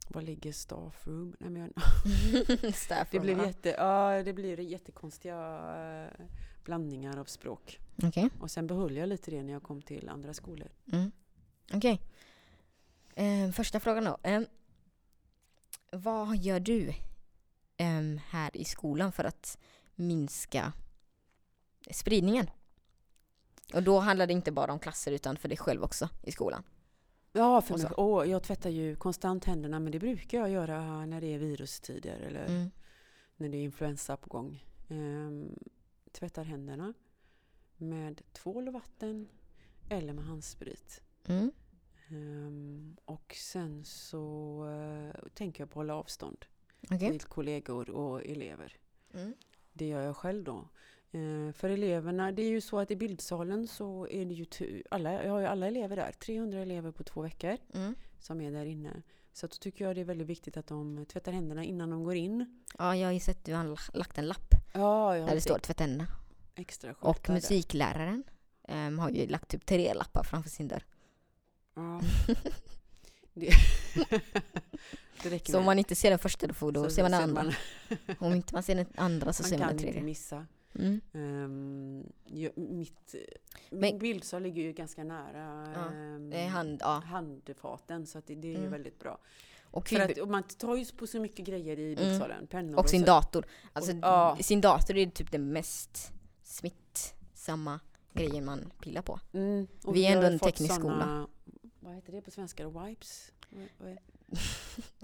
[0.07, 1.35] var ligger staff room?
[1.39, 3.45] Nej, men jag, Staff det, ja.
[3.45, 5.37] jätte, ja, det blir jättekonstiga
[6.19, 6.25] eh,
[6.63, 7.79] blandningar av språk.
[8.03, 8.29] Okej.
[8.39, 10.67] Och sen behöll jag lite det när jag kom till andra skolor.
[10.91, 11.11] Mm.
[11.73, 12.01] Okej.
[13.15, 14.17] Eh, första frågan då.
[14.23, 14.41] Eh,
[15.91, 16.93] vad gör du
[17.77, 19.57] em, här i skolan för att
[19.95, 20.73] minska
[21.91, 22.49] spridningen?
[23.73, 26.63] Och då handlar det inte bara om klasser utan för dig själv också i skolan.
[27.31, 31.21] Ja, för mig, åh, jag tvättar ju konstant händerna men det brukar jag göra när
[31.21, 32.71] det är virustider eller Mm.
[33.35, 34.63] när det är influensa på gång.
[34.89, 35.59] Ehm,
[36.11, 36.93] tvättar händerna
[37.77, 39.29] med tvål och vatten
[39.89, 41.01] eller med handsprit.
[41.27, 41.51] Mm.
[42.09, 46.45] Ehm, och sen så eh, tänker jag på att hålla avstånd
[46.91, 46.99] Okej.
[47.11, 48.73] till kollegor och elever.
[49.13, 49.33] Mm.
[49.73, 50.67] Det gör jag själv då.
[51.11, 55.23] Eh, för eleverna, det är ju så att i bildsalen så är det ju alla,
[55.23, 57.95] jag har ju alla elever där, 300 elever på två veckor Mm.
[58.19, 59.01] som är där inne.
[59.33, 62.15] Så då tycker jag det är väldigt viktigt att de tvättar händerna innan de går
[62.15, 62.63] in.
[62.77, 65.35] Ja, jag har ju sett att du har la- lagt en lapp Ja, jag där
[65.35, 66.07] det står tvätta händerna.
[66.55, 68.23] extra Och musikläraren
[68.67, 70.83] em, har ju lagt typ tre lappar framför sin dörr.
[71.75, 72.01] Ja.
[73.33, 73.51] det,
[75.51, 77.53] Så om man inte ser den första då, får, då ser man den andra.
[78.19, 80.01] Om inte man ser den andra så man ser man kan den inte tredje.
[80.05, 80.45] missa.
[80.79, 81.01] Mm.
[81.13, 83.15] Um, jag, mitt,
[83.69, 87.03] Men- min bildsal ligger ju ganska nära Ja, ehm, är hand, ja.
[87.05, 88.71] handfaten så att det, det är ju Mm.
[88.71, 89.19] väldigt bra.
[89.63, 91.95] Och, För att, och man tar ju på så mycket grejer i Mm.
[92.05, 92.47] bildsalen.
[92.47, 93.05] Pennor och sin så.
[93.05, 93.45] dator.
[93.73, 94.37] Alltså ja.
[94.41, 96.11] sin dator är typ den mest
[96.43, 97.79] smittsamma
[98.13, 99.19] grejen man pillar på.
[99.33, 99.67] Mm.
[99.83, 101.27] Och Vi är ändå en teknisk skola.
[101.85, 102.67] Vad heter det på svenska?
[102.69, 103.31] Wipes?
[103.77, 103.97] Vad-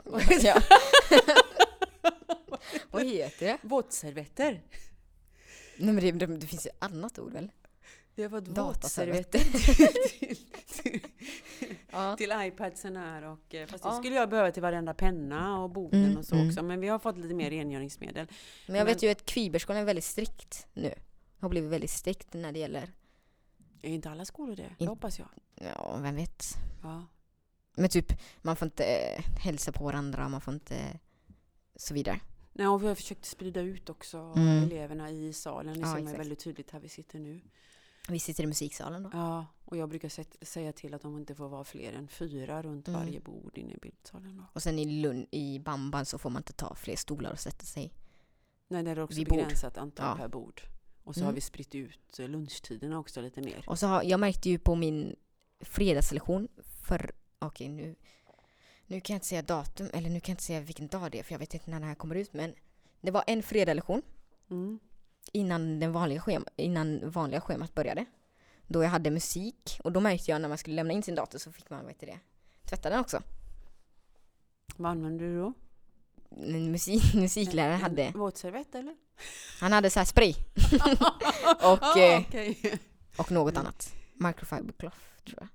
[0.06, 0.62] vad är- ja.
[2.92, 3.58] Vad heter det?
[3.62, 4.62] Våtservetter.
[5.78, 7.52] Nej men det, det, det finns ju annat ord väl?
[8.18, 9.40] Har fått Dataservetter.
[9.40, 10.36] till,
[10.84, 11.00] till,
[11.92, 12.16] Ja.
[12.18, 13.22] till iPadsen här.
[13.24, 13.98] Och, eh, fast det Ja.
[14.00, 16.48] skulle jag behöva till varenda penna och boken Mm, och så mm.
[16.48, 16.64] också.
[16.64, 18.28] Men vi har fått lite mer rengöringsmedel.
[18.68, 20.94] Men jag Men- vet ju att Kviberskolan är väldigt strikt nu.
[21.40, 22.90] Har blivit väldigt strikt när det gäller,
[23.82, 24.64] Är inte alla skolor det?
[24.64, 25.28] In- Det hoppas jag.
[25.56, 26.44] ja vem vet.
[26.84, 27.06] Ja.
[27.76, 31.00] Men typ, man får inte eh, hälsa på varandra, man får inte
[31.76, 32.20] så vidare.
[32.54, 34.64] Nej, och vi har försökt sprida ut också Mm.
[34.64, 35.74] eleverna i salen.
[35.74, 37.42] Det Ja, ser man väldigt tydligt här vi sitter nu.
[38.10, 39.10] Vi sitter i musiksalen då.
[39.14, 42.62] Ja, och jag brukar sä- säga till att de inte får vara fler än fyra
[42.62, 43.00] runt Mm.
[43.02, 44.38] varje bord inne i bildsalen.
[44.38, 44.44] Då.
[44.54, 47.66] Och sen i Lund, i Bamban så får man inte ta fler stolar och sätta
[47.66, 47.94] sig.
[48.68, 49.38] Nej, där är det också Vid bord.
[49.38, 50.16] begränsat antal Ja.
[50.18, 50.62] per bord.
[51.04, 51.26] Och så Mm.
[51.28, 53.64] har vi spritt ut lunchtiderna också lite mer.
[53.68, 55.16] Och så har, jag märkte ju på min
[55.60, 57.96] fredagslektion för, okej nu,
[58.88, 61.20] nu kan jag inte säga datum, eller nu kan jag inte säga vilken dag det
[61.20, 62.56] är för jag vet inte när det här kommer ut men
[63.02, 64.02] det var en fredagslektion
[64.50, 64.80] Mm.
[65.32, 68.06] innan, den vanliga schema, innan vanliga schemat började.
[68.68, 71.40] Då jag hade musik och då märkte jag när man skulle lämna in sin dator
[71.40, 72.20] så fick man, vad heter det,
[72.70, 73.22] tvätta den också.
[74.78, 75.54] Vad använder du då?
[76.38, 78.96] Musik, musikläraren En hade, Våtservett eller?
[79.60, 80.34] han hade så här spray
[81.64, 82.80] och, ah, eh, okej.
[83.18, 83.94] och något annat.
[84.14, 85.48] Microfiber cloth tror jag.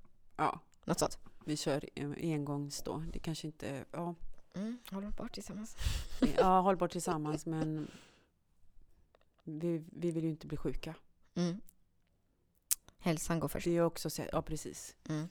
[0.45, 1.17] Ja, Något sånt.
[1.45, 3.03] vi kör eh, engångs då.
[3.13, 3.85] Det kanske inte...
[3.91, 4.15] Ja,
[4.55, 5.75] Mm, håller bort tillsammans.
[6.37, 7.91] ja hållbart tillsammans men
[9.43, 10.95] vi, vi vill ju inte bli sjuka.
[11.35, 11.61] Mm.
[12.99, 13.65] Hälsan går först.
[13.65, 14.95] Det är också så, ja precis.
[15.09, 15.29] Mm.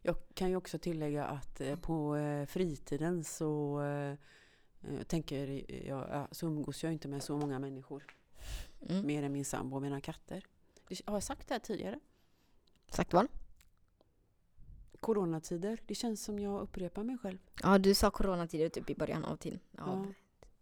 [0.00, 4.14] Jag kan ju också tillägga att eh, på eh, fritiden så eh,
[5.06, 8.04] tänker jag, ja, så umgås jag inte med så många människor.
[8.88, 9.06] Mm.
[9.06, 10.46] Mer än min sambo och mina katter.
[11.04, 12.00] Har jag sagt det här tidigare?
[12.88, 13.26] Sagt vad?
[15.00, 17.38] Coronatider, det känns som jag upprepar mig själv.
[17.62, 19.60] Ja, du sa coronatider typ i början av tiden.
[19.78, 20.12] Av,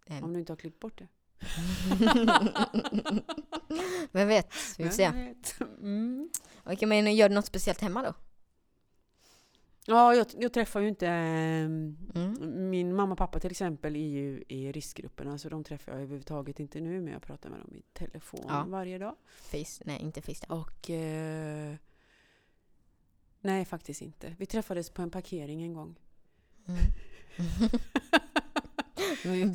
[0.07, 0.25] ehm.
[0.25, 1.09] Om du inte har klippt bort det.
[4.13, 5.35] Vem vet, vi får se.
[5.61, 6.31] Mm.
[6.65, 8.15] Okej, men gör du något speciellt hemma då?
[9.91, 11.07] Ja, jag, jag träffar ju inte...
[11.09, 12.71] ehm, Mm.
[12.71, 16.61] Min mamma och pappa till exempel är ju i riskgrupperna så de träffar jag överhuvudtaget
[16.61, 18.65] inte nu men jag pratar med dem i telefon Ja.
[18.69, 19.17] varje dag.
[19.41, 20.55] Face, nej inte Facetime.
[20.61, 20.91] Och...
[20.91, 21.75] Eh,
[23.41, 24.35] nej, faktiskt inte.
[24.39, 25.97] Vi träffades på en parkering en gång.
[26.69, 26.79] Mm.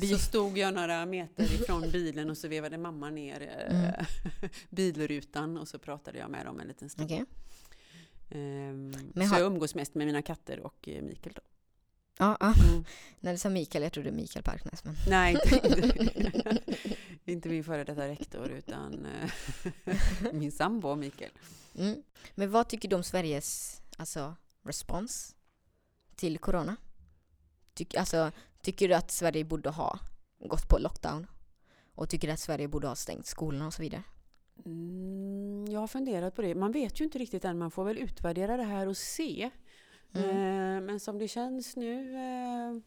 [0.00, 3.92] Så stod jag några meter ifrån bilen och så vevade mamma ner eh, Mm.
[4.70, 7.06] bilrutan och så pratade jag med dem en liten stund.
[7.12, 7.24] Okej.
[8.30, 11.42] Ehm, Men så har- jag umgås mest med mina katter och eh, Mikael då.
[12.18, 12.54] Ja, ja.
[12.68, 12.84] Mm.
[13.20, 14.84] När du sa Mikael, jag trodde Mikael Parknäs.
[14.84, 14.94] Men...
[15.08, 16.60] Nej, inte,
[17.24, 19.30] inte min före detta rektor utan eh,
[20.32, 21.30] min sambo Mikael.
[21.74, 22.02] Mm.
[22.34, 25.34] Men vad tycker du om Sveriges alltså, respons
[26.14, 26.76] till corona?
[27.74, 29.98] Tyck, alltså, tycker du att Sverige borde ha
[30.38, 31.26] gått på lockdown?
[31.94, 34.02] Och tycker du att Sverige borde ha stängt skolorna och så vidare?
[34.64, 36.54] Mm, jag har funderat på det.
[36.54, 37.58] Man vet ju inte riktigt än.
[37.58, 39.50] Man får väl utvärdera det här och se.
[40.14, 40.30] Mm.
[40.30, 42.80] Eh, men som det känns nu eh,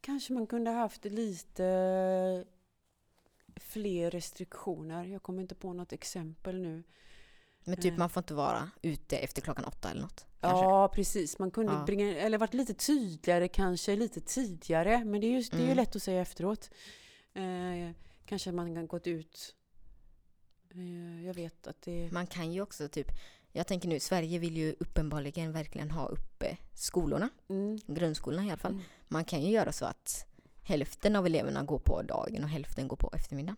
[0.00, 2.44] kanske man kunde haft lite
[3.56, 5.04] fler restriktioner.
[5.04, 6.82] Jag kommer inte på något exempel nu.
[7.64, 7.98] Men typ Eh.
[7.98, 10.26] man får inte vara ute efter klockan åtta eller något?
[10.40, 10.64] Kanske?
[10.64, 11.38] Ja, precis.
[11.38, 11.84] Man kunde Ja.
[11.86, 15.04] bringa, eller varit lite tydligare kanske, lite tidigare.
[15.04, 15.76] Men det är ju, det är ju Mm.
[15.76, 16.70] lätt att säga efteråt.
[17.34, 17.90] Eh,
[18.26, 19.54] kanske man kan gått ut.
[20.74, 22.08] Eh, jag vet att det...
[22.12, 23.08] Man kan ju också typ,
[23.52, 28.56] jag tänker nu, Sverige vill ju uppenbarligen verkligen ha uppe skolorna, Mm, grundskolorna i alla
[28.56, 28.72] fall.
[28.72, 28.84] mm.
[29.08, 30.26] Man kan ju göra så att
[30.62, 33.56] hälften av eleverna går på dagen och hälften går på eftermiddagen.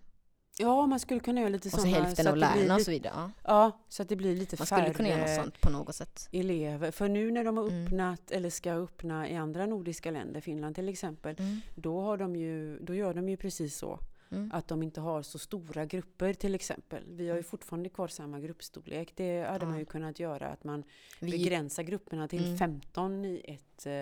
[0.58, 1.96] Ja, man skulle kunna göra lite Och så sådana...
[1.96, 3.12] hälften så av lärarna och så vidare.
[3.16, 3.30] Ja.
[3.44, 5.94] Ja, så att det blir lite Man färre skulle kunna göra något sånt på något
[5.94, 6.28] sätt.
[6.32, 6.90] elever.
[6.90, 7.84] För nu när de har Mm.
[7.86, 11.60] öppnat, eller ska öppna i andra nordiska länder, Finland till exempel, Mm.
[11.74, 13.98] då, har de ju, då gör de ju precis så.
[14.30, 14.50] Mm.
[14.52, 17.04] Att de inte har så stora grupper till exempel.
[17.06, 19.12] Vi har ju fortfarande kvar samma gruppstorlek.
[19.16, 19.68] Det hade Ja.
[19.70, 20.84] man ju kunnat göra, att man
[21.20, 22.58] Vi, begränsar grupperna till Mm.
[22.58, 23.92] 15 i ett eh,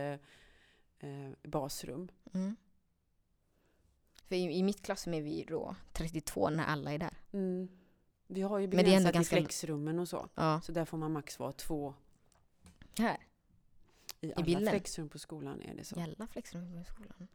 [1.11, 2.09] eh, basrum.
[2.33, 2.57] mm.
[4.29, 7.19] För i, i mitt klassrum är vi då 32 när alla är där.
[7.33, 7.69] Mm.
[8.27, 10.29] Vi har ju det är ändå begränsat i ganska- flexrummen och så.
[10.35, 10.61] Ja.
[10.61, 11.95] Så där får man max vara två
[12.99, 13.17] Här.
[14.21, 14.71] i alla bilden?
[14.71, 15.63] flexrum på skolan.
[15.63, 15.99] är det så.
[15.99, 17.29] Jävla flexrum i skolan.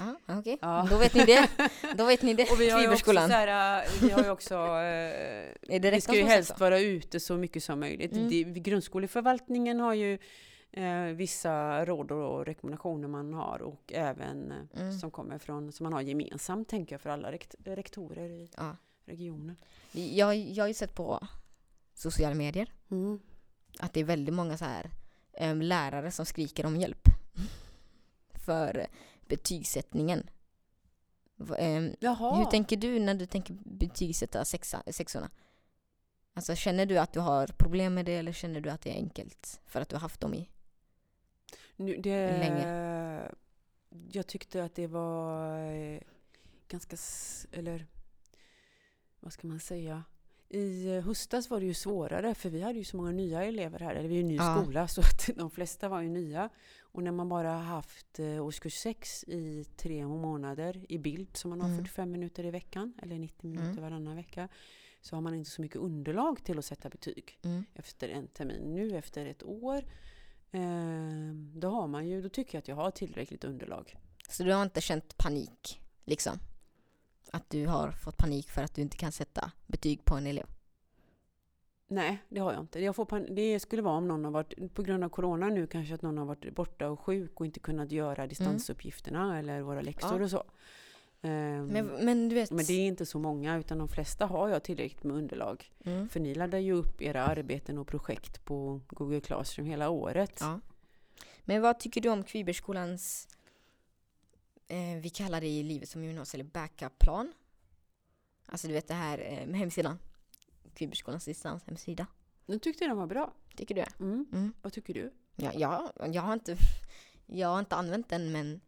[0.00, 0.58] Ja, okej.
[0.62, 0.86] Ja.
[0.90, 1.48] Då vet ni det.
[1.96, 2.50] Då vet ni det.
[2.50, 6.22] Och vi har ju också, så här, äh, vi har också, eh, vi ska ju
[6.22, 6.64] helst så?
[6.64, 8.12] vara ute så mycket som möjligt.
[8.12, 8.28] Mm.
[8.28, 10.18] Det, grundskoleförvaltningen har ju
[10.72, 14.98] eh, vissa råd och rekommendationer man har och även eh, Mm.
[14.98, 18.76] som kommer från, som man har gemensamt tänker jag för alla rekt, rektorer i Ja.
[19.06, 19.56] regionen.
[19.92, 21.26] Jag, jag har ju sett på
[21.94, 23.20] sociala medier Mm.
[23.78, 24.90] att det är väldigt många så här
[25.32, 27.02] em, lärare som skriker om hjälp
[28.46, 28.86] för
[29.30, 30.30] betygssättningen.
[31.58, 32.36] Em, Jaha.
[32.36, 35.30] Hur tänker du när du tänker betygsätta sexa, sexorna?
[36.34, 38.94] Alltså känner du att du har problem med det eller känner du att det är
[38.94, 40.48] enkelt för att du har haft dem i?
[41.76, 43.30] Nu, det, länge.
[44.12, 46.00] Jag tyckte att det var eh,
[46.68, 46.96] ganska,
[47.52, 47.86] eller
[49.20, 50.04] vad ska man säga?
[50.52, 53.94] I höstas var det ju svårare för vi hade ju så många nya elever här,
[53.94, 54.62] eller vi är ju ny Ja.
[54.62, 56.50] skola så att de flesta var ju nya.
[56.82, 61.60] Och när man bara haft eh, årskurs 6 i tre månader i bild som man
[61.60, 61.78] har Mm.
[61.78, 63.82] 45 minuter i veckan eller 90 minuter Mm.
[63.82, 64.48] varannan vecka
[65.00, 67.64] så har man inte så mycket underlag till att sätta betyg Mm.
[67.74, 68.74] efter en termin.
[68.74, 69.84] Nu efter ett år,
[70.50, 73.96] eh, då har man ju, då tycker jag att jag har tillräckligt underlag.
[74.28, 76.38] Så du har inte känt panik liksom?
[77.32, 80.46] Att du har fått panik för att du inte kan sätta betyg på en elev?
[81.88, 82.80] Nej, det har jag inte.
[82.80, 85.94] Jag får det skulle vara om någon har varit, på grund av corona nu kanske
[85.94, 90.18] att någon har varit borta och sjuk och inte kunnat göra distansuppgifterna eller våra läxor
[90.18, 90.24] Ja.
[90.24, 90.44] och så.
[91.22, 92.50] Ehm, Men, men du vet...
[92.50, 95.72] men det är inte så många, utan de flesta har jag tillräckligt med underlag.
[95.84, 96.08] Mm.
[96.08, 100.38] För ni laddar ju upp era arbeten och projekt på Google Classroom hela året.
[100.40, 100.60] Ja.
[101.44, 103.28] Men vad tycker du om Kvibergskolans,
[104.70, 107.32] eh, vi kallar det i livet som gymnasium, eller backup-plan?
[108.46, 109.98] Alltså du vet det här eh, med hemsidan.
[110.74, 112.06] Kvibergskolans distanshemsida.
[112.46, 113.32] Nu tyckte den var bra.
[113.56, 114.04] Tycker du det?
[114.04, 114.26] Mm.
[114.32, 114.52] Mm.
[114.62, 115.12] Vad tycker du?
[115.36, 116.56] Ja, ja, jag, har inte,
[117.26, 118.60] jag har inte använt den men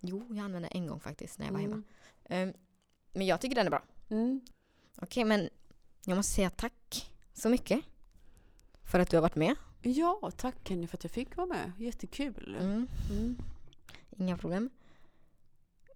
[0.00, 1.82] jo, jag använde den en gång faktiskt när jag var hemma.
[2.24, 2.48] Mm.
[2.48, 2.54] Eh,
[3.12, 3.82] men jag tycker den är bra.
[4.08, 4.40] Mm.
[4.96, 5.48] Okej, men
[6.04, 7.80] jag måste säga tack så mycket
[8.82, 9.54] för att du har varit med.
[9.82, 11.72] Ja, tack Kenny för att jag fick vara med.
[11.78, 12.56] Jättekul.
[12.60, 12.88] Mm.
[13.10, 13.36] Mm.
[14.16, 14.70] Inga problem.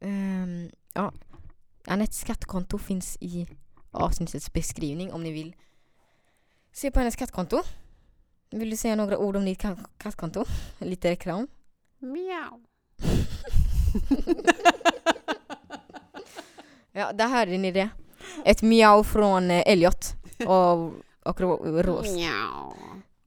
[0.03, 1.13] Ehm, ja.
[1.87, 3.47] Anettes skattkonto finns i
[3.91, 5.57] avsnittets beskrivning om ni vill
[6.73, 7.63] se på hennes skattkonto.
[8.51, 10.45] Vill du säga några ord om ditt ka- kattkonto?
[10.79, 11.49] Lite reklam?
[11.99, 12.61] Miau.
[16.93, 17.89] Ja, där hörde ni det.
[18.45, 20.15] Ett miau från eh, Elliot
[20.47, 20.83] och,
[21.23, 22.15] och Ro- Ros.
[22.15, 22.75] Miau.